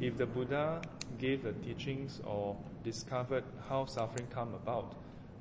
[0.00, 0.80] if the Buddha
[1.18, 4.94] gave the teachings or discovered how suffering come about,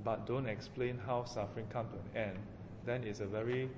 [0.03, 2.39] but don't explain how suffering come to an end,
[2.85, 3.69] then it's a very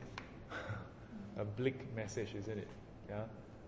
[1.38, 2.68] a bleak message, isn't it?
[3.10, 3.24] Yeah.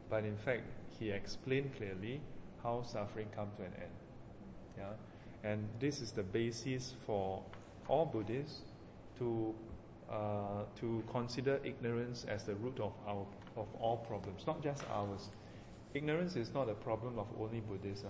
[0.10, 0.64] But in fact,
[1.00, 2.22] he explained clearly
[2.62, 3.92] how suffering come to an end.
[4.78, 5.50] Yeah.
[5.50, 7.42] And this is the basis for
[7.88, 8.62] all Buddhists
[9.20, 9.56] to
[10.10, 13.26] uh, to consider ignorance as the root of our
[13.56, 15.30] of all problems, not just ours.
[15.94, 18.10] Ignorance is not a problem of only Buddhists, uh,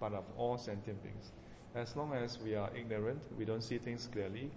[0.00, 1.32] but of all sentient beings.
[1.74, 4.50] As long as we are ignorant, we don't see things clearly,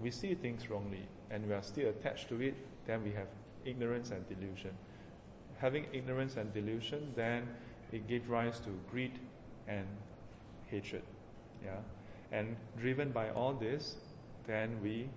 [0.00, 2.54] we see things wrongly, and we are still attached to it,
[2.86, 3.26] then we have
[3.64, 4.70] ignorance and delusion.
[5.62, 7.48] Having ignorance and delusion, then
[7.92, 9.18] it gives rise to greed
[9.68, 9.86] and
[10.70, 11.04] hatred.
[11.64, 11.78] Yeah,
[12.32, 13.96] and driven by all this,
[14.46, 15.08] then we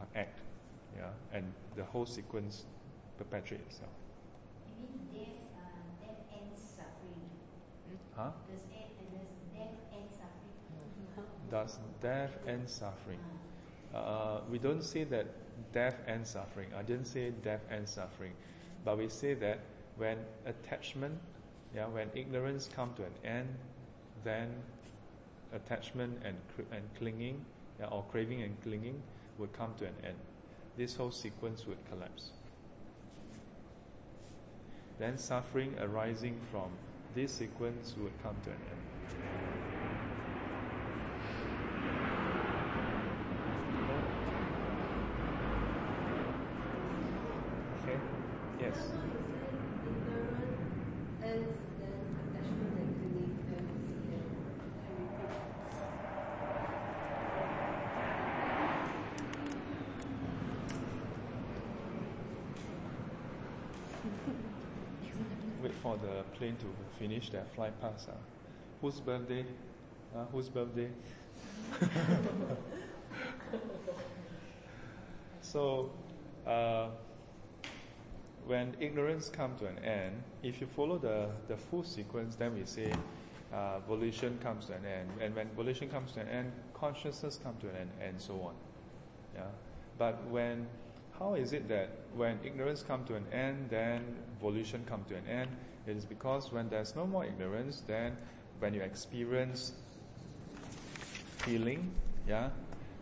[0.00, 0.40] uh, act.
[0.96, 2.64] Yeah, and the whole sequence
[3.18, 3.92] perpetuates itself.
[4.68, 7.30] You mean death, uh, death ends suffering.
[8.16, 8.30] Huh?
[8.48, 11.26] Does, death, does death end suffering?
[11.50, 13.20] Does death end suffering?
[13.94, 15.26] Uh, we don't say that
[15.72, 16.68] death ends suffering.
[16.76, 18.32] I didn't say death ends suffering,
[18.84, 19.60] but we say that
[19.96, 21.18] when attachment,
[21.74, 23.48] yeah, when ignorance come to an end,
[24.24, 24.54] then
[25.52, 26.36] attachment and
[26.70, 27.44] and clinging,
[27.80, 29.02] yeah, or craving and clinging
[29.38, 30.16] will come to an end.
[30.76, 32.30] This whole sequence would collapse.
[34.98, 36.70] Then suffering arising from
[37.14, 38.82] this sequence would come to an end.
[47.82, 47.98] Okay.
[48.60, 48.76] Yes.
[51.26, 54.22] ends, then attachment and clinging ends, and
[54.80, 55.66] I repeat.
[65.62, 66.66] Wait the plane to
[66.98, 68.06] finish their flight pass.
[68.10, 68.14] ah.
[68.80, 69.44] Whose birthday?
[70.14, 70.88] Uh, whose birthday?
[75.40, 75.90] so,
[76.46, 76.88] uh,
[78.46, 82.64] when ignorance comes to an end, if you follow the, the full sequence, then we
[82.64, 82.92] say
[83.52, 85.08] uh, volition comes to an end.
[85.20, 88.54] And when volition comes to an end, consciousness comes to an end, and so on.
[89.34, 89.42] Yeah.
[89.98, 90.66] But when
[91.18, 94.02] how is it that when ignorance come to an end, then
[94.40, 95.50] volition come to an end?
[95.86, 98.16] It is because when there's no more ignorance, then
[98.58, 99.72] when you experience
[101.38, 101.92] feeling,
[102.28, 102.50] yeah,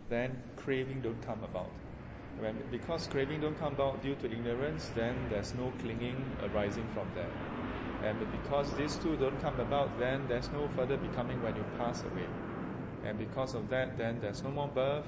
[0.09, 1.71] then craving don't come about.
[2.39, 7.07] When, because craving don't come about due to ignorance, then there's no clinging arising from
[7.15, 7.31] that.
[8.03, 12.03] And because these two don't come about, then there's no further becoming when you pass
[12.03, 12.27] away.
[13.03, 15.05] And because of that, then there's no more birth.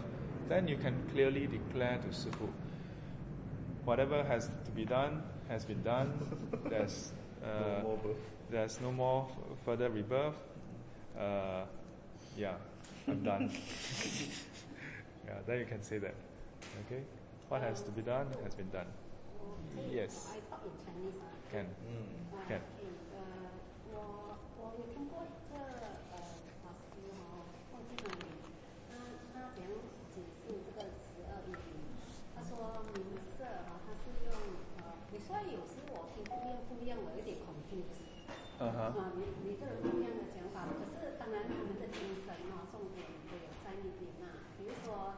[0.49, 2.49] Then you can clearly declare to Sifu,
[3.83, 6.11] whatever has to be done has been done.
[6.69, 7.11] There's
[7.43, 8.17] uh, no more birth.
[8.49, 10.35] there's no more f- further rebirth.
[11.17, 11.65] Uh,
[12.37, 12.55] yeah,
[13.07, 13.49] I'm done.
[15.27, 16.15] yeah, then you can say that.
[16.85, 17.01] Okay,
[17.49, 18.87] what has to be done has been done.
[19.91, 20.33] Yes.
[20.35, 21.13] I talk in Chinese
[21.51, 22.61] Can 呃 can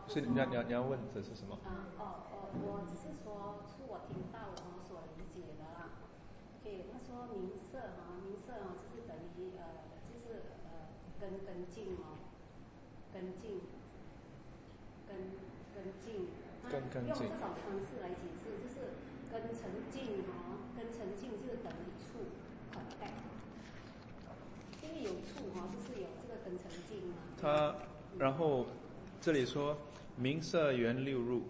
[0.09, 1.53] 如说，是你要你要你要问的是什么？
[1.63, 6.01] 啊，哦哦，我只是说是我听到，我所理解的啦。
[6.61, 10.89] OK，他说名色哈，名色哈，就是等于呃，就是呃
[11.21, 12.17] 根根茎哦，
[13.13, 13.61] 根茎，
[15.05, 15.13] 根
[15.77, 16.25] 根茎。
[16.69, 18.97] 用这种方式来解释，就是
[19.31, 22.33] 根沉茎哈，根沉茎就是等于处
[22.73, 23.29] connect。
[24.83, 27.15] 因为有处哈，就是有这个根沉茎嘛。
[27.41, 27.75] 他
[28.17, 28.65] 然后
[29.21, 29.77] 这里说
[30.19, 31.43] 明色缘六入，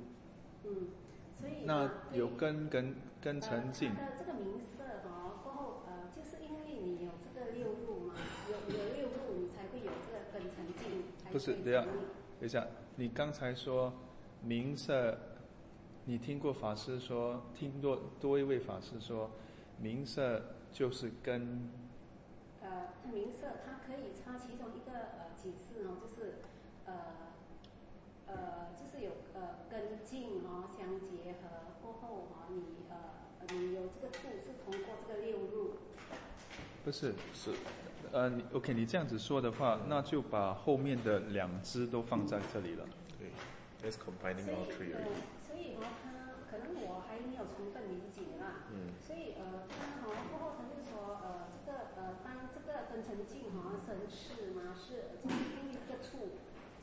[0.64, 0.90] 嗯，
[1.36, 8.14] 所以那有根根根沉静呃，这个名色哦，过后呃，就是因为你有这个六入嘛，
[8.48, 11.04] 有有六入，你才会有这个根成茎。
[11.18, 11.82] 才不是，等一下，
[12.40, 13.92] 等一下，你刚才说
[14.44, 15.18] 名色，
[16.06, 19.32] 你听过法师说，听过多一位法师说，
[19.80, 21.72] 名色就是根，
[22.62, 26.36] 呃，它名色它可以它其中一个呃解释哦，就是
[26.86, 26.94] 呃
[28.30, 32.96] 呃就是有呃跟进哦相结合过后哈、你呃
[33.50, 35.74] 你有这个处是通过这个六入。
[36.84, 37.52] 不是是，
[38.12, 42.86] 呃，你 OK，你这样子说的话，那就把后面的两只都放在这里了。
[43.20, 43.30] 对
[43.84, 44.96] ，that's combining 所 all 以 three.
[45.46, 48.64] 所以哈、他可能我还没有充分理解啦。
[48.72, 56.40] 嗯所以呃，他哈、过后他就说呃，这个呃，当这个分成茎哈、生是嘛，是就是因为这个处，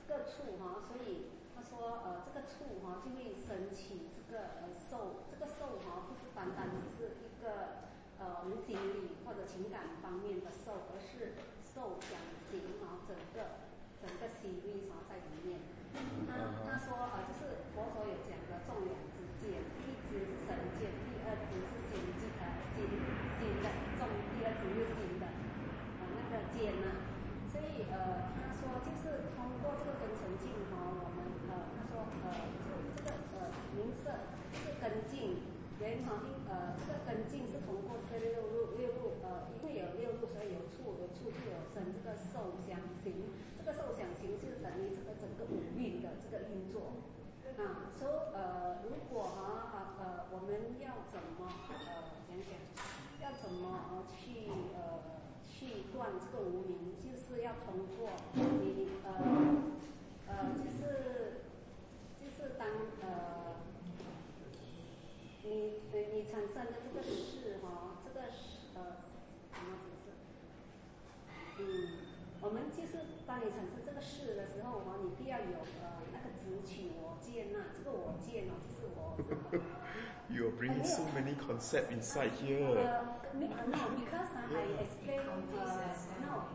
[0.07, 7.89] 这个处哈、所以他说呃，这个处哈、就会升起这个呃受，这个受哈、不是单单只是一个
[8.21, 11.33] 呃我们心理或者情感方面的受，而是
[11.65, 12.21] 受想
[12.53, 13.65] 行哈、整个
[14.05, 15.59] 整个 series 哈、在里面。
[16.29, 16.37] 他
[16.69, 22.45] 他说呃，就是佛陀有讲的重两支箭，一支是神箭，第二支是心箭呃
[22.77, 22.85] 心
[23.41, 24.05] 心的重，
[24.37, 27.01] 第二支是心的呃那个箭呐、
[27.49, 31.16] 所以呃他说就是通过这个根成茎哈、我
[31.97, 34.13] 说呃就这个呃名色
[34.53, 35.41] 是根茎，
[35.81, 47.01] 然后因呃这个根茎是通过这六路六路呃因为有六路所以有处有处就有生这个受想行，这个受想行是等于这个整个五蕴的这个运作。
[47.57, 49.41] 啊，所、以呃，如果哈
[49.73, 52.53] 啊呃，我们要怎么呃讲讲，
[53.25, 55.01] 要怎么呃去呃
[55.41, 59.09] 去断这个无名，就是要通过你呃
[60.29, 61.36] 呃就是
[62.47, 62.69] 就是当
[63.03, 63.59] 呃
[65.43, 69.03] 你呃你产生的这个事哈、这个是呃
[69.51, 71.59] 什么解释？
[71.59, 71.65] 嗯，
[72.41, 79.19] 我们就是当你产生这个事的时候哈、你必要有呃那个执取我见呐、这个我见哦，就是我。
[80.31, 82.63] You are bringing so many concepts inside here.
[82.63, 83.03] Uh,
[83.35, 85.35] no, no, because uh, I explain, uh,
[86.23, 86.47] no,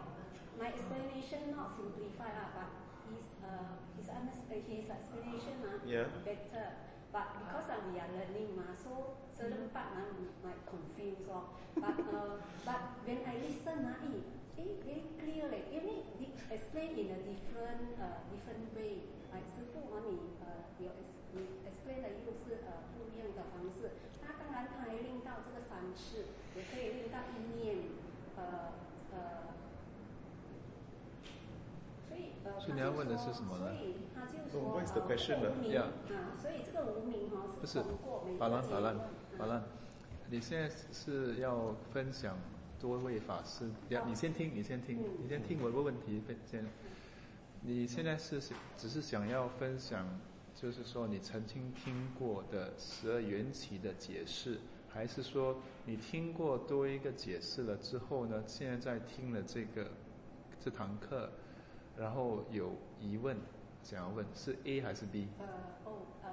[0.58, 2.68] my explanation not simplified, uh, but
[3.12, 3.81] his, uh,
[4.16, 6.06] his, explanation uh, Yeah.
[6.26, 6.66] better.
[7.12, 10.16] But because uh, we are learning, uh, so certain part uh,
[10.48, 11.28] might confuse.
[11.28, 11.44] Uh,
[11.76, 16.96] but, uh, but when I listen, uh, eh, eh, very clear, like, even di- explain
[16.96, 19.12] in a different, uh, different way.
[19.32, 23.92] Like 师傅啊，你呃有 ex 你 explain 的又是呃不一样的方式。
[24.24, 27.76] 那当然，它可以令到这个三次，也可以令到一念，
[28.38, 28.72] 呃
[29.12, 29.51] 呃。
[32.60, 33.74] 所以你要问的是什么呢？
[33.78, 35.36] 所以他就 So 说 what is the 呃 question.
[35.78, 35.92] 啊，
[36.42, 39.64] 所以这个无名哈不是通过每，法兰法兰个阶段法兰，
[40.30, 42.38] 你现在是要分享
[42.80, 46.66] 多位法师，呀，你先听，你先听，你先听我的问题先。
[47.64, 48.42] 你现在是
[48.76, 50.04] 只是想要分享
[50.56, 54.58] 就是说你曾经听过的十二缘起的解释，
[54.90, 59.92] 还是说你听过多一个解释了之后呢，现在在听了这个
[60.60, 61.30] 这堂课，
[61.98, 63.38] 然后有疑问
[63.84, 65.28] 想要问，是 A 还是 B？
[65.40, 65.46] 呃
[65.86, 65.92] 哦
[66.24, 66.30] 呃，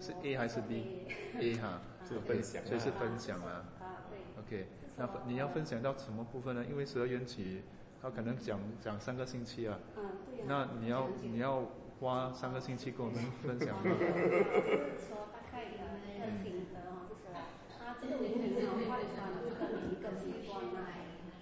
[0.00, 3.64] 是 A 还是 B？A 哈，是分享所以是啊分享啊。
[3.80, 4.18] 啊对。
[4.42, 4.66] OK，
[4.96, 6.64] 那你要分享到什么部分呢？
[6.68, 7.62] 因为十二缘起，
[8.02, 10.44] 他可能讲讲三个星期啊，嗯对呀。
[10.48, 11.62] 那你要你要
[12.00, 13.82] 花三个星期跟我们分享吗？
[13.98, 17.32] 是 说大概呃一个心得哦，是说
[17.78, 20.88] 它这个文明哦贯穿了这个每一个阶段啊，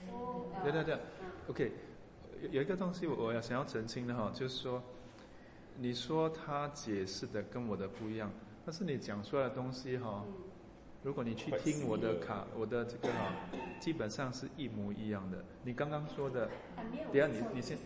[0.09, 1.72] 说呃对对对嗯，OK，
[2.45, 4.82] 有有一个东西我我要想要澄清的哈，就是说，
[5.78, 8.30] 你说他解释的跟我的不一样，
[8.66, 10.34] 但是你讲出来的东西哈，嗯
[11.03, 13.32] 如果你去听我的卡，我的这个哈，
[13.78, 15.45] 基本上是一模一样的。
[15.62, 16.51] 你刚刚说的，
[17.12, 17.78] 等下你你先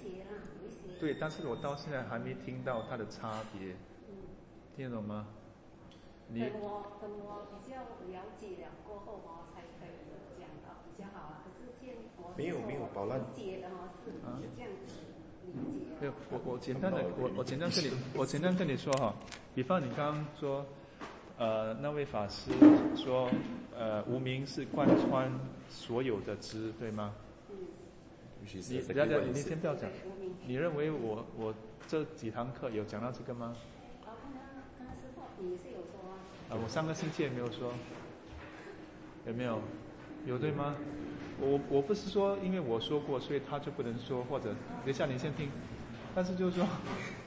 [1.00, 3.74] 对，但是我到现在还没听到它的差别，
[4.08, 4.14] 嗯。
[4.76, 5.26] 听得懂吗？
[6.28, 9.22] 你等我等我比较了解了过后
[9.54, 9.98] 可以
[10.38, 11.42] 讲到比较好啊。
[11.42, 14.12] 可是现我没有没有宝兰理解的哦是
[14.56, 14.94] 这样子
[15.44, 19.14] 理解没有哦。，我我简单的我我简单跟你我简单跟你说哈，
[19.54, 20.64] 比方你刚刚说，
[21.38, 22.50] 呃，那位法师
[22.94, 23.28] 说，
[23.76, 25.30] 呃，无名是贯穿
[25.68, 27.14] 所有的知，对吗？
[27.50, 27.56] 嗯，
[28.42, 29.90] 你 what 你你先不要讲，
[30.46, 31.54] 你认为我我
[31.86, 33.56] 这几堂课有讲到这个吗？
[34.04, 34.32] 啊，刚刚
[34.78, 36.14] 刚刚师傅你是有说啊，
[36.50, 37.72] 啊，我上个星期也没有说，
[39.26, 39.60] 有没有？
[40.26, 40.74] 有对吗？
[41.40, 45.48] 我我不是说因为我说过，所以他就不能说，或者等一下你先听。
[46.14, 46.66] 但是就是说，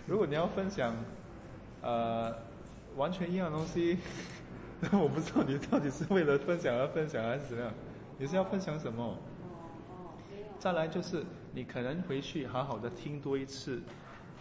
[0.05, 0.93] 如果你要分享，
[1.81, 2.35] 呃，
[2.95, 3.97] 完全一样东西，
[4.81, 7.71] 那我不知道你到底是为了分享而分享还是怎样？
[8.17, 9.17] 你是要分享什么？
[10.59, 13.81] 再来就是你可能回去好好的听多一次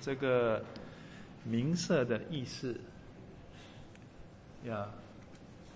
[0.02, 0.62] 这个
[1.44, 2.78] 名色的意思
[4.64, 4.86] 呀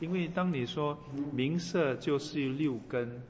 [0.01, 0.99] 因为当你说
[1.33, 3.23] 名色就是六根，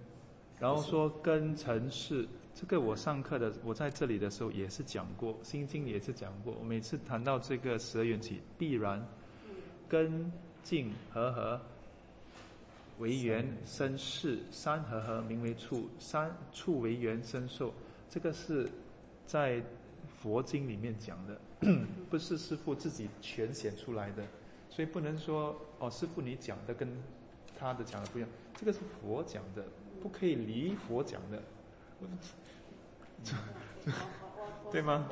[0.65, 6.55] 然后说根尘世，这个我上课的我在这里的时候也是讲过，《心经》也是讲过。
[6.59, 9.07] 我每次谈到这个十二缘起，必然
[9.87, 11.61] 根净和合
[12.99, 17.71] 为缘生世，三合合名为处，三处为缘生受。
[18.09, 18.67] 这个是
[19.27, 19.63] 在
[20.23, 21.39] 佛经里面讲的，
[22.09, 24.25] 不是师父自己全显出来的，
[24.71, 26.89] 所以不能说哦，师父你讲的跟
[27.59, 29.65] 他的讲的不一样，这个是佛讲的，
[30.03, 31.43] 不可以离佛讲的，
[34.71, 35.09] 对吗？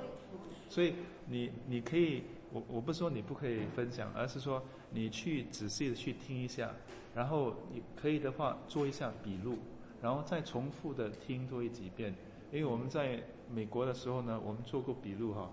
[0.68, 0.94] 所以
[1.26, 2.22] 你你可以，
[2.52, 6.74] 我我不是说你不可以分享，而是说你去仔细的去听一下，
[7.14, 9.58] 然后你可以的话做一下笔录，
[10.00, 12.14] 然后再重复的听多几遍。
[12.50, 15.50] 因为我们在美国的时候呢，我们做过笔录哈，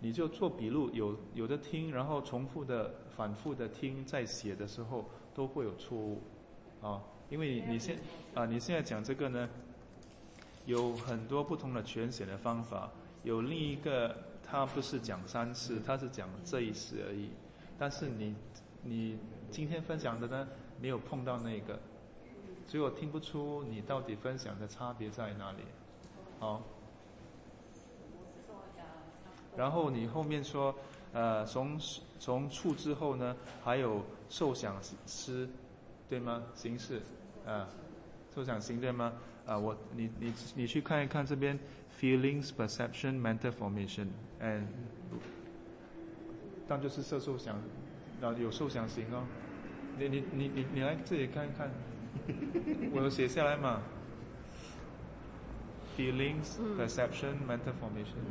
[0.00, 5.04] 你就做笔录，有有的听，然后重复的、反复的听，在写的时候
[5.38, 6.20] 都会有错误，
[6.82, 7.96] 啊，因为你你现
[8.34, 9.48] 啊你现在讲这个呢，
[10.66, 12.90] 有很多不同的全写的方法，
[13.22, 17.30] 有另一个他不是讲三次，他是讲这一次而已，
[17.78, 18.34] 但是你
[18.82, 19.16] 你
[19.48, 20.48] 今天分享的呢，
[20.80, 21.78] 没有碰到那个，
[22.66, 25.58] 所以我听不出你到底分享的差别在哪里。
[26.40, 26.60] 好，
[29.56, 30.74] 然后你后面说，
[31.12, 31.78] 呃，从
[32.18, 34.76] 从处之后呢，还有受想
[35.06, 35.48] 思，
[36.08, 36.42] 对吗？
[36.54, 37.00] 形式，
[37.46, 37.68] 啊，
[38.34, 39.12] 受想行对吗？
[39.46, 41.58] 啊，我你你你去看一看这边
[41.98, 44.64] ，feelings, perception, mental formation，and，
[46.66, 47.58] 当就是色受想，
[48.20, 49.24] 然后有受想行哦。
[49.98, 51.70] 你你你你你来这里看一看，
[52.94, 53.80] 我有写下来嘛。
[55.96, 58.22] feelings, perception, mental formation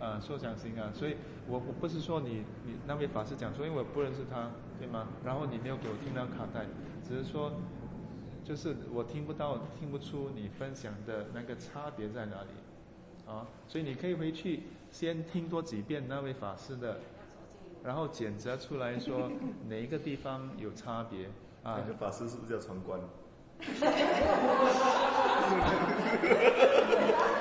[0.00, 1.14] 啊，啊，受想行啊，所以
[1.46, 5.08] 我我不是说你你那位法师讲说，因为我不认识他，对吗？
[5.24, 6.66] 然后你没有给我听到卡带，
[7.06, 7.52] 只是说，
[8.44, 12.48] 就是我听不到、听不出你分享的那个差别在哪里，
[13.30, 16.98] 啊，所以你可以回去先听多几遍那位法师的，
[17.84, 19.30] 然后检测出来说
[19.68, 21.26] 哪一个地方有差别
[21.62, 21.84] 啊那。
[21.86, 23.00] 个法师是不是叫传官？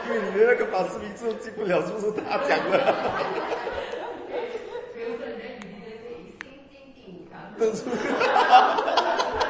[0.03, 2.77] 因为你连那个法师名字都记不了，是不是他讲的？
[7.60, 7.84] 第五堂，都是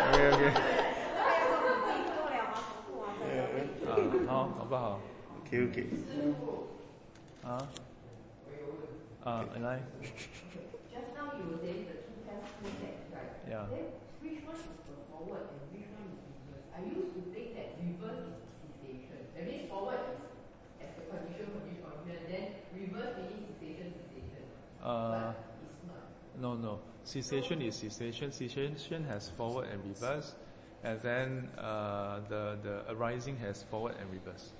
[0.07, 2.55] OK OK，他要说你自己做了吗？
[2.62, 3.05] 重复啊，
[3.87, 3.91] 啊，
[4.27, 5.01] 好，好不好？
[5.41, 5.77] OK OK。
[5.83, 6.68] 师傅，
[7.47, 7.49] 啊，
[9.24, 13.31] 啊， 来 just now you were saying the two past two sets, right?
[13.49, 13.66] ，Yeah。
[13.70, 13.87] Then
[14.22, 16.66] which one is the forward and which one is reverse?
[16.74, 19.18] I used to think that reverse is cessation.
[19.35, 20.22] That means forward is
[20.83, 24.43] as the condition, condition, condition, then reverse meaning cessation, cessation.
[24.83, 25.35] Uh, but
[25.66, 26.03] it's not.
[26.41, 26.79] No, no.
[27.04, 28.32] Cessation is cessation.
[28.32, 30.36] Cessation has forward and reverse,
[30.84, 34.52] and then uh, the the arising has forward and reverse.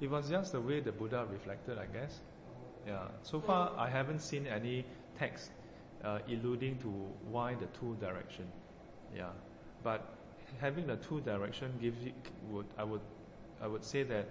[0.00, 2.20] It was just the way the Buddha reflected, I guess.
[2.86, 3.08] Yeah.
[3.22, 4.84] So far, I haven't seen any
[5.18, 5.50] text
[6.04, 6.88] uh, alluding to
[7.30, 8.46] why the two direction.
[9.16, 9.30] Yeah.
[9.82, 10.04] But
[10.60, 12.12] having the two direction gives you,
[12.50, 13.00] would I would
[13.62, 14.26] I would say that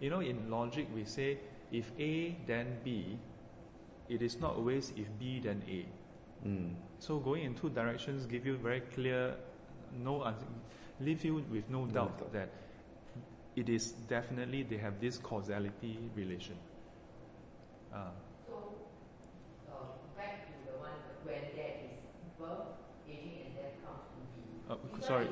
[0.00, 1.38] you know in logic we say
[1.72, 3.18] if A then B,
[4.08, 5.86] it is not always if B then A.
[6.46, 6.74] Mm.
[6.98, 9.34] So going in two directions give you very clear,
[10.02, 10.32] no,
[11.00, 12.50] leave you with no, doubt, that
[13.56, 16.56] it is definitely they have this causality relation.
[17.92, 18.10] Uh.
[18.46, 18.74] So,
[19.70, 19.74] uh,
[20.16, 21.96] back to the one when there is
[22.38, 22.74] birth,
[23.08, 25.00] aging, and death come to be.
[25.00, 25.28] Uh, sorry.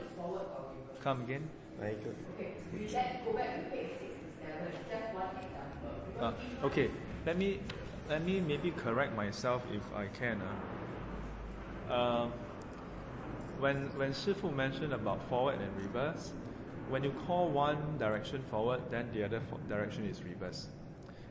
[1.02, 1.48] Come again.
[1.82, 6.62] Okay, we let go back to page 67, just one example.
[6.62, 6.90] Uh, okay,
[7.26, 7.58] let me
[8.08, 10.40] let me maybe correct myself if I can.
[10.42, 11.92] Uh.
[11.94, 12.32] Um,
[13.58, 16.32] when when Shifu mentioned about forward and reverse,
[16.88, 20.68] when you call one direction forward, then the other fo- direction is reverse.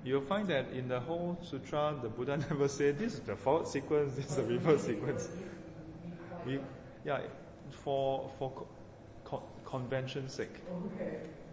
[0.04, 3.68] You'll find that in the whole sutra, the Buddha never said this is the forward
[3.68, 5.30] sequence, this is the reverse sequence.
[6.46, 6.60] We,
[7.06, 7.20] yeah,
[7.70, 8.68] for for co-
[9.24, 10.56] co- convention's sake.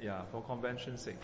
[0.01, 1.19] Yeah, for convention's sake.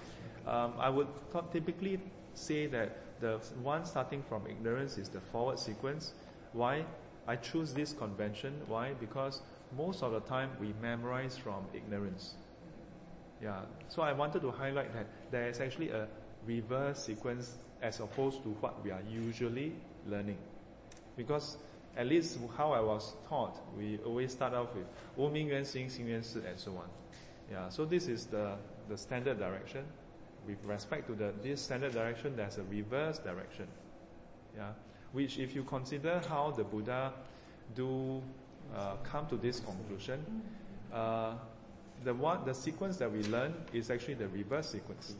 [0.46, 1.08] Um, I would
[1.52, 2.00] typically
[2.34, 6.12] say that the one starting from ignorance is the forward sequence.
[6.52, 6.84] Why?
[7.26, 8.52] I choose this convention.
[8.68, 8.92] Why?
[9.00, 9.40] Because
[9.74, 12.34] most of the time we memorize from ignorance.
[13.42, 13.60] Yeah.
[13.88, 16.06] So I wanted to highlight that there is actually a
[16.46, 19.72] reverse sequence as opposed to what we are usually
[20.06, 20.36] learning.
[21.16, 21.56] Because
[21.96, 24.84] at least how I was taught, we always start off with
[25.16, 26.84] 无明缘行、行缘识 and so on.
[27.50, 28.58] Yeah, so this is the,
[28.90, 29.84] the standard direction.
[30.46, 33.66] With respect to the this standard direction, there's a reverse direction.
[34.56, 34.72] Yeah,
[35.12, 37.12] which if you consider how the Buddha
[37.74, 38.22] do
[38.74, 40.24] uh, come to this conclusion,
[40.92, 41.34] uh,
[42.04, 45.14] the one the sequence that we learn is actually the reverse sequence.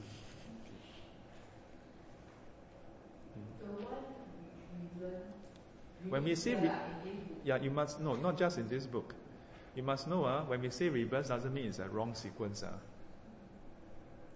[3.61, 4.05] The one
[4.99, 5.23] we learn.
[6.09, 7.39] When we say yeah, re- lah, in this book.
[7.45, 9.15] Yeah, you must know, not just in this book.
[9.75, 12.63] You must know, uh, when we say reverse doesn't mean it's a wrong sequence.
[12.63, 12.69] Uh.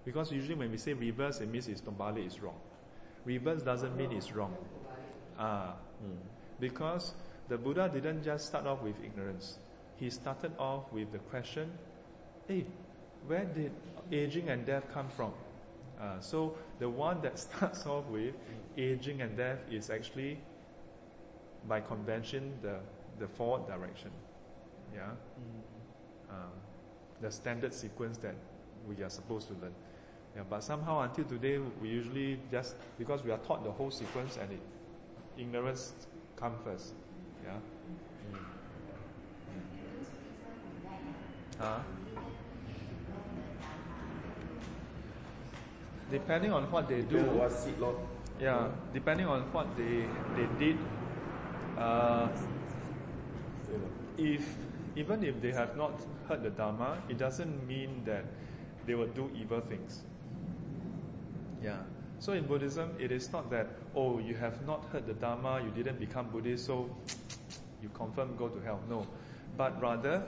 [0.09, 2.54] Because usually when we say reverse, it means it's Tombali is wrong.
[3.26, 4.56] Reverse doesn't mean it's wrong.
[5.38, 6.16] Ah, Mm.
[6.61, 7.12] because
[7.48, 9.59] the Buddha didn't just start off with ignorance.
[9.96, 11.70] He started off with the question,
[12.46, 12.64] hey,
[13.26, 13.72] where did
[14.11, 15.32] aging and death come from?
[16.00, 18.34] Uh, so the one that starts off with
[18.78, 20.38] aging and death is actually,
[21.68, 22.78] by convention, the,
[23.18, 24.11] the forward direction.
[24.94, 25.11] Yeah?
[26.30, 26.52] Um,
[27.20, 28.36] the standard sequence that
[28.88, 29.74] we are supposed to learn.
[30.37, 34.39] Yeah, but somehow until today, we usually just, because we are taught the whole sequence
[34.41, 34.61] and it,
[35.37, 35.93] ignorance
[36.37, 36.95] come first.
[37.45, 37.57] Yeah?
[41.59, 41.79] Huh?
[46.11, 47.97] Depending on what they do, What seed lord?
[48.41, 50.07] yeah, depending on what they
[50.37, 50.79] they did,
[51.76, 52.29] uh,
[54.17, 54.57] if
[54.96, 58.25] even if they have not heard the Dharma, it doesn't mean that
[58.87, 60.03] they will do evil things.
[61.63, 61.79] Yeah.
[62.21, 65.71] So in Buddhism, it is not that oh you have not heard the Dharma, you
[65.71, 66.91] didn't become Buddhist, so
[67.83, 68.80] you confirm go to hell.
[68.89, 69.07] No,
[69.57, 70.22] but rather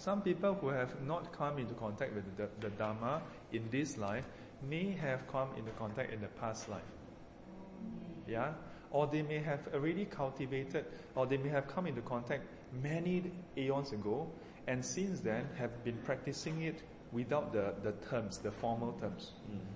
[0.00, 3.20] some people who have not come into contact with the, the Dharma
[3.52, 4.24] in this life
[4.68, 6.80] may have come into contact in the past life.
[8.26, 8.52] Yeah?
[8.90, 12.44] Or they may have already cultivated, or they may have come into contact
[12.82, 14.26] many aeons ago,
[14.66, 16.80] and since then have been practicing it
[17.12, 19.32] without the, the terms, the formal terms.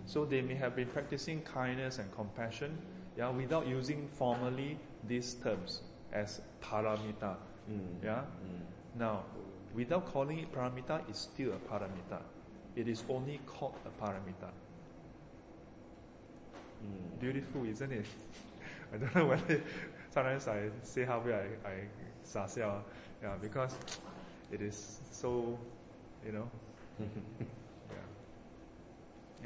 [0.06, 2.78] So they may have been practicing kindness and compassion,
[3.16, 4.78] yeah, without using formally
[5.08, 5.80] these terms
[6.12, 7.36] as paramita.
[7.70, 8.04] Mm.
[8.04, 8.20] Yeah?
[8.20, 8.98] Mm.
[8.98, 9.24] Now,
[9.74, 12.20] without calling it paramita, it's still a paramita.
[12.76, 14.50] It is only called a paramita.
[16.84, 17.20] Mm.
[17.20, 18.06] Beautiful, isn't it?
[18.92, 19.60] I don't know whether
[20.10, 22.48] sometimes I say halfway I, I
[23.22, 23.74] yeah, because
[24.52, 25.58] it is so,
[26.24, 26.50] you know.
[27.90, 27.98] yeah.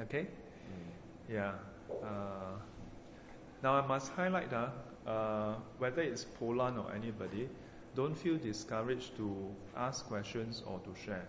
[0.01, 0.29] Okay?
[1.29, 1.55] Yeah.
[2.03, 2.59] Uh,
[3.63, 4.71] now I must highlight uh,
[5.07, 7.49] uh, whether it's Polan or anybody,
[7.95, 11.27] don't feel discouraged to ask questions or to share.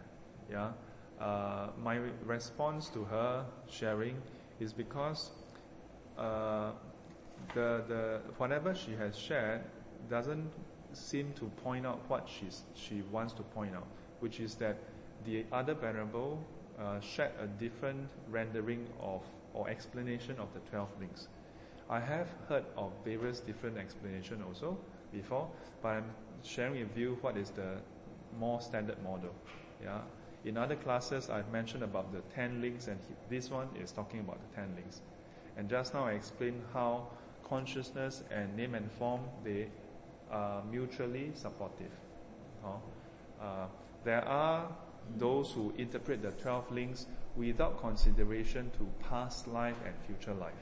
[0.50, 0.72] Yeah.
[1.20, 4.22] Uh, my response to her sharing
[4.60, 5.32] is because
[6.18, 6.72] uh,
[7.54, 9.62] the the whatever she has shared
[10.10, 10.52] doesn't
[10.94, 13.88] seem to point out what she's she wants to point out,
[14.20, 14.78] which is that
[15.26, 16.44] the other venerable
[16.80, 19.22] uh, shared a different rendering of
[19.54, 21.28] or explanation of the 12 links.
[21.90, 24.78] I have heard of various different explanation also
[25.12, 25.50] before,
[25.82, 26.12] but I'm
[26.44, 27.78] sharing with you what is the
[28.40, 29.34] more standard model.
[29.84, 30.02] Yeah.
[30.46, 34.38] In other classes, I've mentioned about the 10 links, and this one is talking about
[34.40, 35.02] the 10 links.
[35.58, 37.08] And just now I explained how
[37.44, 39.68] consciousness and name and form they
[40.32, 41.91] are mutually supportive.
[42.64, 43.66] Uh,
[44.04, 44.70] there are
[45.18, 50.53] those who interpret the 12 links without consideration to past life and future life.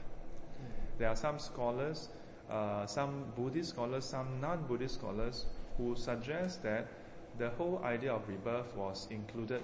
[0.98, 2.08] There are some scholars,
[2.50, 5.46] uh, some Buddhist scholars, some non-Buddhist scholars
[5.76, 6.88] who suggest that
[7.38, 9.62] the whole idea of rebirth was included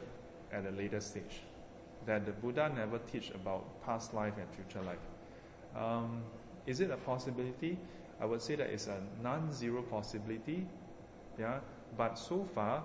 [0.53, 1.41] at a later stage.
[2.07, 4.99] That the Buddha never teach about past life and future life.
[5.77, 6.23] Um,
[6.67, 7.79] is it a possibility?
[8.21, 10.67] I would say that it's a non-zero possibility.
[11.39, 11.59] Yeah,
[11.97, 12.85] but so far,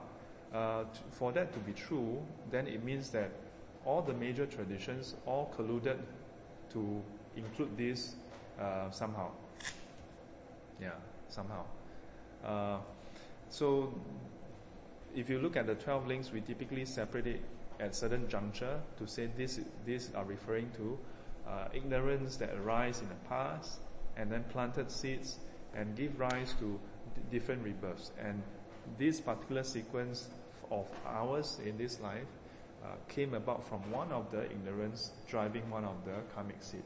[0.54, 3.32] uh, for that to be true, then it means that
[3.86, 5.98] all the major traditions all colluded
[6.72, 7.02] to
[7.36, 8.16] include this
[8.60, 9.30] uh, somehow.
[10.82, 10.92] Yeah,
[11.30, 11.64] somehow.
[12.44, 12.78] Uh,
[13.50, 13.94] so,
[15.16, 17.42] if you look at the 12 links, we typically separate it
[17.80, 20.98] at certain juncture to say this, these are referring to
[21.48, 23.80] uh, ignorance that arise in the past
[24.18, 25.38] and then planted seeds
[25.76, 26.80] and give rise to
[27.32, 28.12] different rebirths.
[28.22, 28.42] And
[28.98, 30.28] this particular sequence
[30.72, 32.28] of ours in this life
[32.84, 36.84] uh, came about from one of the ignorance driving one of the karmic seed.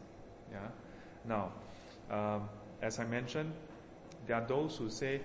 [0.51, 0.59] Yeah.
[1.25, 1.51] Now,
[2.09, 2.49] um,
[2.81, 3.53] as I mentioned,
[4.27, 5.21] there are those who say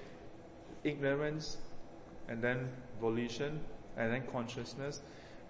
[0.84, 1.58] ignorance
[2.28, 2.68] and then
[3.00, 3.60] volition
[3.96, 5.00] and then consciousness.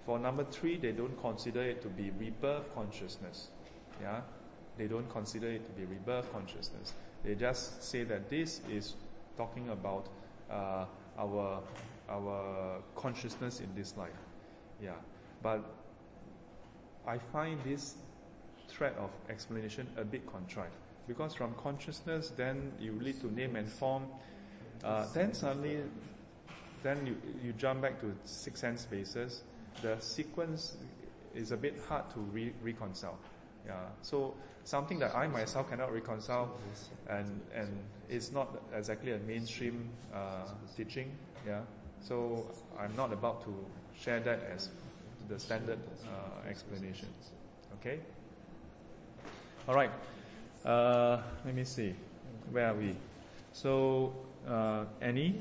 [0.06, 3.48] For number three, they don't consider it to be rebirth consciousness.
[4.00, 4.20] Yeah,
[4.78, 6.94] they don't consider it to be rebirth consciousness.
[7.24, 8.94] They just say that this is
[9.36, 10.06] talking about
[10.50, 10.84] uh,
[11.18, 11.60] our
[12.08, 14.10] our consciousness in this life.
[14.82, 14.92] Yeah,
[15.42, 15.64] but
[17.06, 17.94] I find this
[18.68, 20.74] thread of explanation a bit contrived
[21.06, 24.04] because from consciousness, then you lead to name and form.
[24.84, 25.78] Uh, then suddenly,
[26.82, 29.42] then you you jump back to six sense basis.
[29.82, 30.76] The sequence
[31.34, 33.18] is a bit hard to re- reconcile.
[33.66, 36.50] Yeah, so something that I myself cannot reconcile,
[37.08, 37.68] and and
[38.08, 40.44] it's not exactly a mainstream uh,
[40.76, 41.16] teaching.
[41.46, 41.62] Yeah,
[42.02, 42.46] so
[42.78, 43.54] I'm not about to
[43.98, 44.68] share that as
[45.28, 47.08] the standard uh, explanation.
[47.80, 48.00] Okay.
[49.68, 49.90] All right.
[50.64, 51.94] Uh, let me see.
[52.50, 52.96] Where are we?
[53.52, 54.12] So,
[54.48, 55.40] uh, Annie?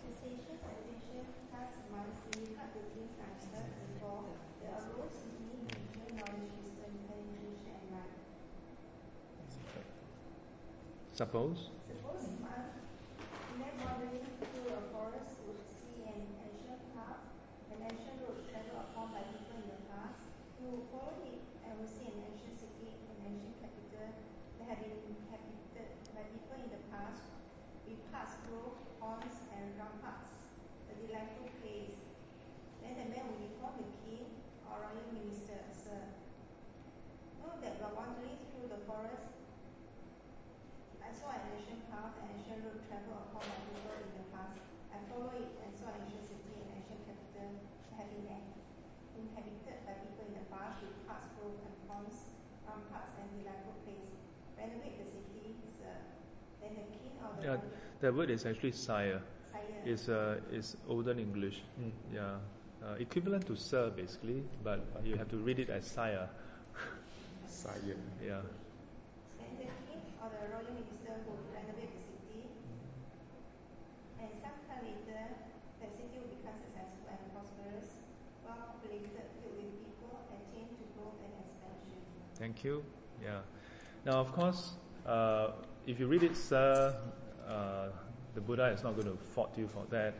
[0.00, 4.24] Cessation, attention, task, mind, seeing, hard to think, understand, before
[4.62, 8.16] the arose is me, nature, knowledge, wisdom, penetration, and mind.
[11.12, 11.68] Suppose?
[11.88, 12.64] Suppose man,
[13.60, 17.24] led wandering through a forest, would see an ancient path,
[17.72, 20.20] an ancient road traveled upon by people in the past.
[20.86, 24.06] It and will see an ancient city, an ancient capital
[24.54, 27.26] that had been inhabited by people in the past,
[27.90, 30.46] with paths through ponds and ramparts,
[30.86, 31.98] a delightful place.
[32.78, 36.22] Then the man will inform the king or royal minister, Sir,
[37.42, 39.42] know that while wandering through the forest,
[41.02, 44.62] I saw an ancient path and ancient road traveled upon by people in the past.
[44.94, 47.58] I followed it and saw an ancient city and ancient capital
[47.98, 48.30] had been
[49.36, 52.16] inhabited by people in the past with paths through and ponds,
[52.64, 54.08] ramparts, and delightful place.
[54.56, 55.96] Renovate the city, sir.
[56.60, 57.56] Then the king or the Yeah,
[58.00, 59.20] the word is actually sire.
[59.52, 61.62] sire It's, uh, it's olden English.
[62.12, 62.40] Yeah.
[62.82, 66.28] Uh, equivalent to sir, basically, but you have to read it as sire.
[67.46, 67.96] sire.
[68.22, 68.42] Yeah.
[69.38, 72.46] Then the king or the royal minister would renovate the city,
[74.20, 75.22] and some time later,
[75.82, 77.88] the city will become successful and prosperous,
[78.44, 82.00] well populated, filled with people, attain to growth and expansion.
[82.38, 82.84] Thank you.
[83.22, 83.40] Yeah.
[84.04, 84.72] Now, of course,
[85.06, 85.52] uh,
[85.86, 86.94] if you read it, sir,
[87.48, 87.86] uh,
[88.34, 90.14] the Buddha is not going to fault you for that.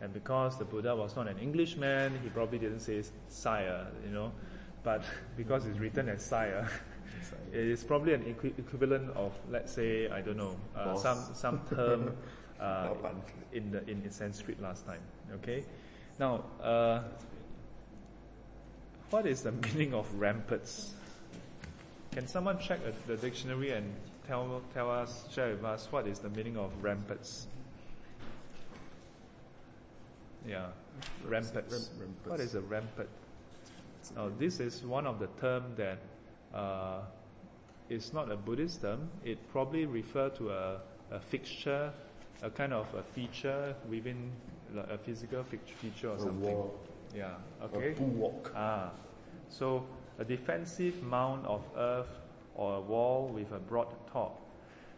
[0.00, 4.32] And because the Buddha was not an Englishman, he probably didn't say sire, you know.
[4.82, 5.02] But
[5.36, 6.68] because it's written as sire,
[7.52, 11.60] it is probably an equi- equivalent of, let's say, I don't know, uh, some some
[11.70, 12.16] term
[12.60, 12.94] uh,
[13.52, 15.00] in the in Sanskrit last time.
[15.34, 15.64] Okay.
[16.18, 17.02] Now, uh,
[19.10, 20.94] what is the meaning of ramparts?
[22.12, 23.90] Can someone check the dictionary and
[24.26, 27.46] tell tell us, share with us, what is the meaning of ramparts?
[30.46, 30.66] Yeah,
[31.24, 31.90] ramparts.
[31.98, 32.26] Ram- ramparts.
[32.30, 33.08] What is a rampart?
[34.16, 35.98] Now, this is one of the term that
[36.52, 37.00] uh,
[37.88, 39.08] is not a Buddhist term.
[39.24, 40.80] It probably refer to a,
[41.12, 41.92] a fixture,
[42.42, 44.30] a kind of a feature within
[44.74, 46.42] like a physical feature or A something.
[46.42, 46.78] wall.
[47.16, 47.34] Yeah.
[47.64, 47.92] Okay.
[47.92, 48.52] A bulwark.
[48.54, 48.90] Ah,
[49.48, 49.86] So
[50.18, 52.08] a defensive mound of earth
[52.54, 54.40] or a wall with a broad top,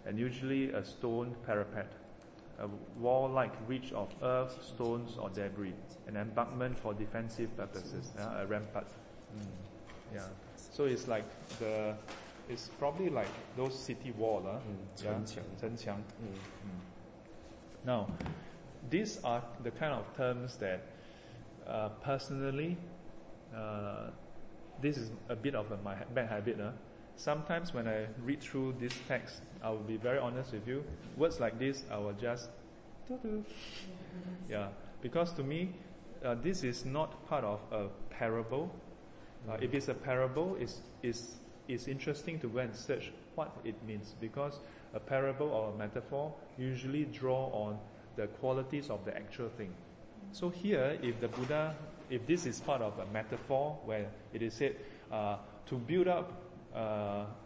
[0.06, 1.92] and usually a stone parapet,
[2.58, 2.68] a
[2.98, 5.74] wall like ridge of earth, stones, or debris,
[6.06, 8.88] an embankment for defensive purposes, yeah, a rampart.
[9.36, 9.46] Mm.
[10.14, 10.20] Yeah.
[10.56, 11.24] So it's like
[11.58, 11.94] the,
[12.48, 14.46] it's probably like those city walls.
[14.46, 14.60] uh, mm,
[15.02, 15.10] yeah?
[16.22, 16.32] Mm.
[16.32, 16.80] mm.
[17.84, 18.08] Now,
[18.90, 20.82] these are the kind of terms that
[21.66, 22.76] uh, personally
[23.54, 24.10] uh,
[24.80, 26.60] this is a bit of a, my bad habit.
[26.60, 26.70] Uh.
[27.16, 30.84] Sometimes when I read through this text, I will be very honest with you.
[31.16, 32.48] Words like this, I will just,
[34.48, 34.68] yeah,
[35.00, 35.70] because to me,
[36.24, 38.74] uh, this is not part of a parable.
[39.48, 41.36] Uh, if it's a parable, it's, it's,
[41.68, 44.58] it's interesting to go and search what it means because
[44.92, 47.78] a parable or a metaphor usually draw on
[48.16, 49.72] the qualities of the actual thing.
[50.32, 51.74] So here, if the Buddha,
[52.10, 54.76] if this is part of a metaphor where it is said
[55.10, 55.36] uh,
[55.66, 56.32] to build up,
[56.74, 56.78] uh,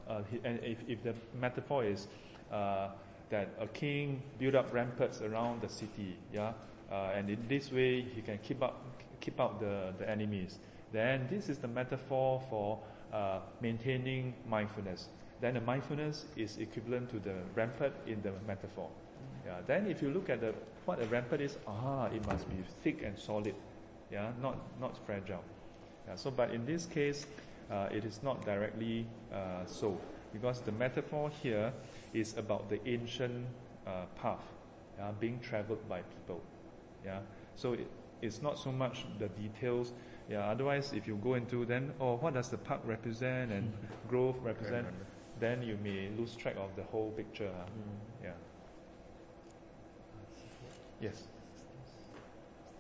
[0.09, 2.06] uh, and if, if the metaphor is
[2.52, 2.89] uh,
[3.30, 6.52] that a king build up ramparts around the city, yeah,
[6.90, 8.82] uh, and in this way he can keep up,
[9.20, 10.59] keep out the, the enemies.
[10.93, 12.78] Then this is the metaphor for
[13.12, 15.09] uh, maintaining mindfulness.
[15.40, 18.89] Then the mindfulness is equivalent to the rampart in the metaphor.
[19.47, 19.59] Yeah.
[19.66, 20.55] Then if you look at the
[20.85, 23.55] what a rampart is, ah, it must be thick and solid.
[24.10, 25.44] Yeah, not not fragile.
[26.06, 27.26] Yeah, so, but in this case,
[27.70, 29.98] uh, it is not directly uh, so
[30.32, 31.72] because the metaphor here
[32.14, 33.47] is about the ancient
[33.86, 34.44] uh, path
[34.98, 36.40] yeah, being traveled by people.
[37.05, 37.20] Yeah,
[37.56, 37.86] so it,
[38.22, 39.93] it's not so much the details.
[40.28, 43.72] Yeah, otherwise, if you go into then, oh, what does the park represent and
[44.09, 44.86] grove represent,
[45.40, 47.51] then you may lose track of the whole picture.
[47.56, 47.66] huh?
[48.22, 48.30] Yeah.
[51.01, 51.28] Yes.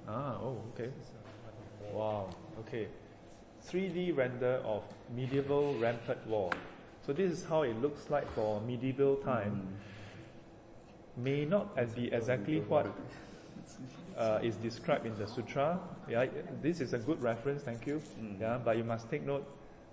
[0.08, 0.90] Ah, oh, okay.
[1.92, 2.30] Wow,
[2.60, 2.88] okay.
[3.68, 4.82] 3D render of
[5.14, 6.52] medieval rampart wall.
[7.04, 9.76] So this is how it looks like for medieval time.
[11.16, 12.86] May not as be exactly what
[14.16, 15.78] uh, is described in the sutra.
[16.08, 16.26] Yeah,
[16.62, 17.62] this is a good reference.
[17.62, 18.00] Thank you.
[18.40, 19.46] Yeah, but you must take note.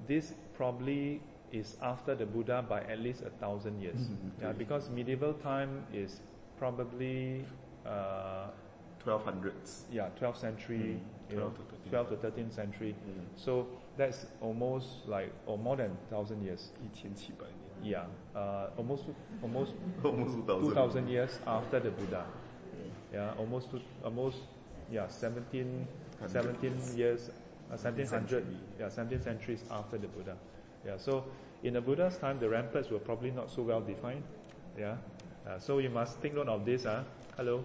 [0.08, 1.22] This probably
[1.52, 4.00] is after the Buddha by at least a thousand years.
[4.42, 6.22] Yeah, because medieval time is
[6.58, 7.44] probably
[7.86, 8.48] uh,
[9.06, 9.84] 1200s.
[9.91, 11.52] yeah, 12th century, Mm, you know,
[11.90, 12.95] 12 12 to 13th century.
[13.07, 13.22] Mm.
[13.36, 13.68] So
[13.98, 16.72] that's almost like, or more than 1,000 years.
[16.82, 17.38] 1700
[17.82, 17.91] 年.
[17.91, 18.06] Yeah,
[18.40, 19.03] uh, almost,
[19.41, 19.73] almost
[20.03, 20.69] Almost 2000.
[20.69, 22.26] 2,000 years after the Buddha.
[23.14, 24.38] Yeah, almost, two, almost,
[24.91, 25.88] yeah, 17,
[26.27, 27.30] 17 years,
[27.72, 28.45] uh, 1700,
[28.80, 30.36] yeah, 17 centuries after the Buddha.
[30.86, 31.23] Yeah, so
[31.64, 34.23] in the Buddha's time, the ramparts were probably not so well defined.
[34.77, 34.98] Yeah,
[35.48, 36.86] uh, so you must take note of this.
[36.86, 37.03] Uh.
[37.38, 37.64] Hello.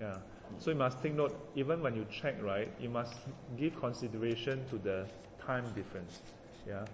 [0.00, 0.16] Yeah.
[0.58, 3.14] So you must take note, even when you check, right, you must
[3.56, 5.06] give consideration to the
[5.44, 6.20] time difference.
[6.66, 6.84] Yeah.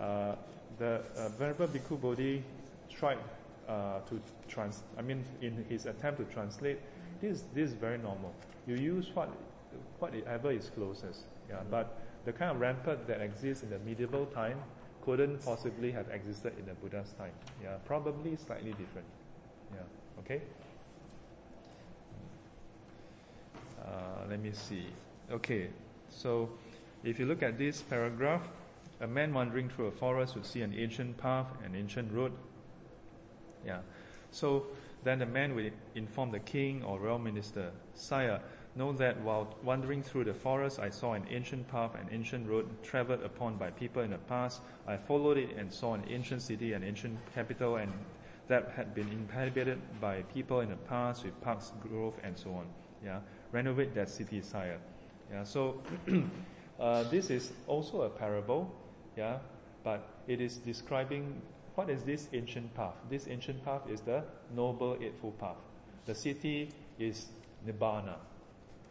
[0.00, 0.34] Uh,
[0.78, 2.42] the uh, Venerable Bhikkhu Bodhi
[2.90, 3.18] tried
[3.68, 4.82] uh, to trans.
[4.98, 6.78] I mean, in his attempt to translate,
[7.20, 8.34] this this is very normal.
[8.66, 9.28] You use what
[9.98, 11.24] whatever is closest.
[11.48, 11.60] Yeah.
[11.70, 14.58] But the kind of rampart that exists in the medieval time
[15.04, 17.32] couldn't possibly have existed in the Buddha's time.
[17.62, 17.76] Yeah.
[17.84, 19.06] Probably slightly different.
[19.72, 20.20] Yeah.
[20.20, 20.42] Okay.
[23.84, 24.86] Uh, let me see.
[25.30, 25.68] Okay,
[26.08, 26.50] so
[27.02, 28.42] if you look at this paragraph,
[29.00, 32.32] a man wandering through a forest would see an ancient path, an ancient road.
[33.66, 33.80] Yeah.
[34.30, 34.66] So
[35.02, 38.40] then the man would inform the king or royal minister, Sire,
[38.76, 42.66] know that while wandering through the forest, I saw an ancient path, an ancient road
[42.82, 44.60] traveled upon by people in the past.
[44.86, 47.92] I followed it and saw an ancient city, an ancient capital, and
[48.48, 52.66] that had been inhabited by people in the past with parks, grove, and so on.
[53.04, 53.20] Yeah,
[53.54, 54.78] renovate that city, sire.
[55.30, 55.80] Yeah, so
[56.80, 58.70] uh, this is also a parable.
[59.16, 59.38] Yeah,
[59.84, 61.40] but it is describing
[61.76, 62.94] what is this ancient path.
[63.08, 64.24] This ancient path is the
[64.54, 65.56] noble eightfold path.
[66.04, 67.26] The city is
[67.66, 68.16] nibbana.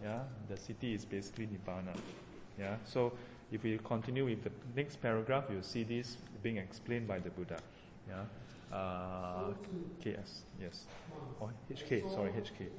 [0.01, 1.95] Yeah, the city is basically nibbana.
[2.57, 3.13] Yeah, so
[3.51, 7.57] if we continue with the next paragraph, you'll see this being explained by the Buddha.
[8.07, 8.23] Yeah.
[8.75, 9.53] Uh,
[10.01, 10.87] KS, yes.
[11.39, 12.69] Oh, HK, sorry, HK.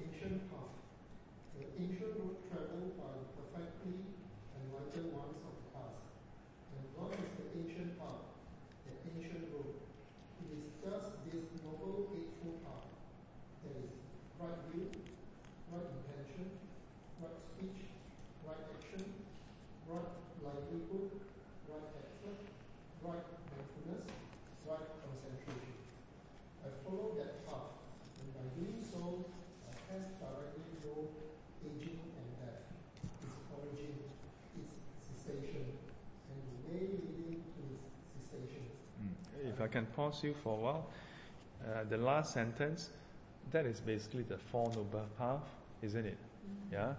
[1.54, 4.10] The ancient road traveled by perfectly
[4.58, 6.02] enlightened ones of the past.
[6.74, 8.26] And what is the ancient path?
[8.86, 9.78] The ancient road.
[10.42, 12.90] It is just this noble eightfold path.
[13.62, 13.94] That is
[14.38, 14.90] right view,
[15.70, 16.58] right intention,
[17.22, 17.94] right speech,
[18.44, 19.04] right action,
[19.88, 20.10] right
[20.42, 21.10] livelihood,
[21.70, 22.40] right effort,
[23.00, 24.04] right mindfulness,
[24.68, 25.74] right concentration.
[26.64, 27.72] I follow that path,
[28.20, 29.24] and by doing so,
[29.64, 31.08] I pass directly know
[31.64, 32.68] aging and death,
[33.24, 33.96] its origin,
[34.60, 34.76] its
[35.16, 35.80] cessation,
[39.44, 40.86] I can pause you for a while,
[41.66, 42.90] uh, the last sentence,
[43.50, 45.42] that is basically the Four Noble Path,
[45.82, 46.18] isn't it?
[46.72, 46.94] Yeah?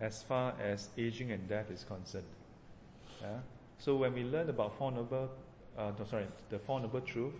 [0.00, 2.26] As far as aging and death is concerned.
[3.22, 3.38] Yeah?
[3.78, 5.30] So when we learn about Four Noble,
[5.78, 7.34] uh, no, sorry, the Four Noble Truth,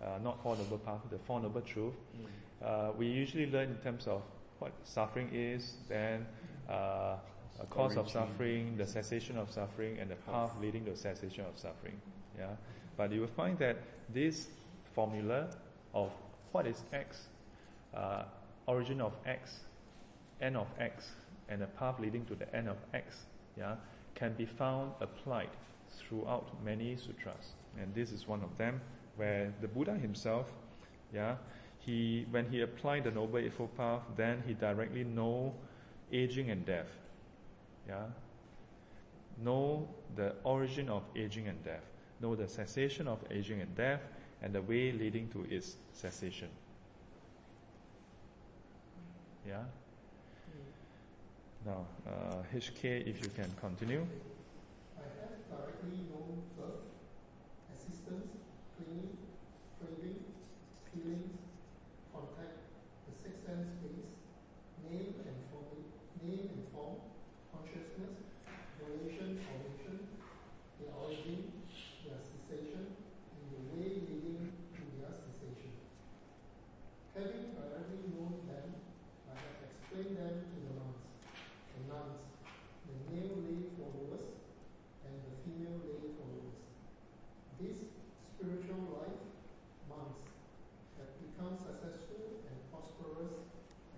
[0.00, 1.94] uh, not Four Noble Path, the Four Noble Truth,
[2.64, 4.22] uh, we usually learn in terms of
[4.60, 6.26] what suffering is, then
[6.68, 7.16] uh,
[7.60, 11.58] a cause of suffering, the cessation of suffering, and the path leading to cessation of
[11.58, 12.00] suffering.
[12.38, 12.46] Yeah,
[13.00, 13.78] but you will find that
[14.12, 14.48] this
[14.94, 15.48] formula
[15.94, 16.10] of
[16.52, 17.28] what is X,
[17.96, 18.24] uh,
[18.66, 19.60] origin of X,
[20.42, 21.08] end of X,
[21.48, 23.24] and the path leading to the end of X,
[23.56, 23.76] yeah,
[24.14, 25.48] can be found applied
[25.96, 28.78] throughout many sutras, and this is one of them
[29.16, 30.52] where the Buddha himself,
[31.14, 31.36] yeah,
[31.78, 35.54] he when he applied the noble eightfold path, then he directly know
[36.12, 36.90] aging and death,
[37.88, 38.04] yeah,
[39.42, 41.86] know the origin of aging and death,
[42.20, 44.02] know the cessation of aging and death,
[44.42, 46.48] and the way leading to its cessation.
[49.46, 49.62] Yeah.
[51.66, 54.06] Now, uh, HK, if you can continue.
[54.96, 56.06] I have directly
[56.56, 56.88] birth,
[57.74, 58.32] existence,
[58.76, 59.16] clinging,
[59.78, 60.24] craving,
[60.92, 61.36] feelings,
[62.12, 62.56] contact,
[63.08, 64.08] the six sense space,
[64.88, 65.84] name and form,
[66.24, 66.96] name and form,
[67.52, 68.24] consciousness,
[68.80, 70.00] relation, origin,
[70.80, 71.52] their origin,
[72.04, 75.76] their cessation, and the way leading to their cessation.
[77.14, 78.80] Having directly known them,
[79.28, 81.04] I have explained them to the monks,
[81.76, 82.22] the nuns,
[82.88, 84.26] the male lay followers,
[85.06, 86.58] and the female lay followers.
[87.60, 87.78] This
[88.34, 89.20] spiritual life,
[89.90, 90.24] monks,
[90.96, 93.36] have become successful and prosperous,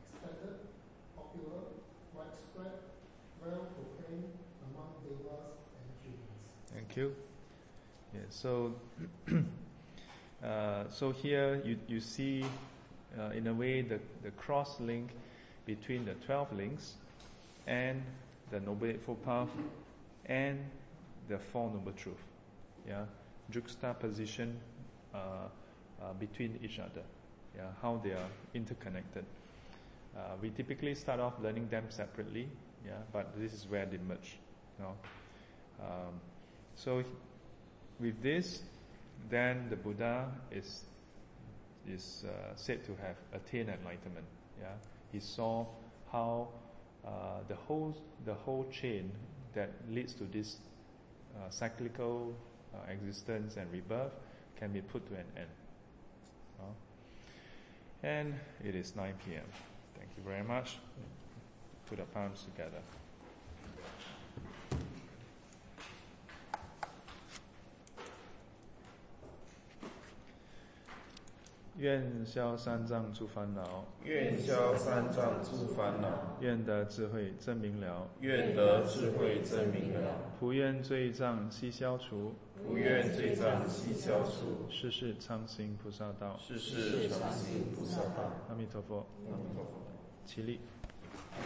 [0.03, 0.67] extended,
[1.15, 1.79] popular,
[2.11, 2.91] widespread,
[3.39, 4.35] well proclaimed
[4.67, 6.43] among devas and humans.
[6.93, 7.17] Thank you.
[8.13, 8.75] Yeah, so,
[10.45, 12.45] uh, so here you, you see,
[13.19, 15.09] uh, in a way, the, the cross link
[15.65, 16.93] between the 12 links
[17.67, 18.03] and
[18.51, 19.49] the Noble Eightfold Path
[20.27, 20.59] and
[21.31, 22.23] the Four Noble Truth.
[22.87, 23.05] Yeah,
[23.49, 24.61] juxtaposition
[25.15, 27.05] uh, uh, between each other.
[27.57, 29.25] Yeah, how they are interconnected.
[30.15, 32.51] Uh, we typically start off learning them separately.
[32.85, 34.37] Yeah, but this is where they merge.
[34.79, 34.95] You know.
[35.81, 36.21] Um,
[36.77, 37.03] so
[38.01, 38.63] with this,
[39.31, 40.85] then the Buddha is
[41.89, 44.27] is uh, said to have attained enlightenment.
[44.61, 44.69] Yeah,
[45.13, 45.67] he saw
[46.11, 46.49] how
[47.05, 49.11] uh, the whole the whole chain
[49.55, 50.57] that leads to this
[51.37, 52.35] uh, cyclical
[52.75, 54.13] uh, existence and rebirth
[54.59, 55.49] can be put to an end.
[58.03, 58.35] And
[58.65, 59.45] it is 9 p.m.
[59.97, 60.79] Thank you very much.
[61.87, 62.83] Put the palms together.
[71.79, 86.37] 愿消三藏诸烦恼，愿消三藏诸烦恼，愿得智慧真明了，愿得智慧真明了，普愿罪障悉消除，不愿罪障悉消除，世世常行菩萨道。
[86.39, 88.31] 世世常行菩萨道。
[88.51, 89.83] 阿弥陀佛，阿弥陀佛。
[90.27, 90.61] 起立。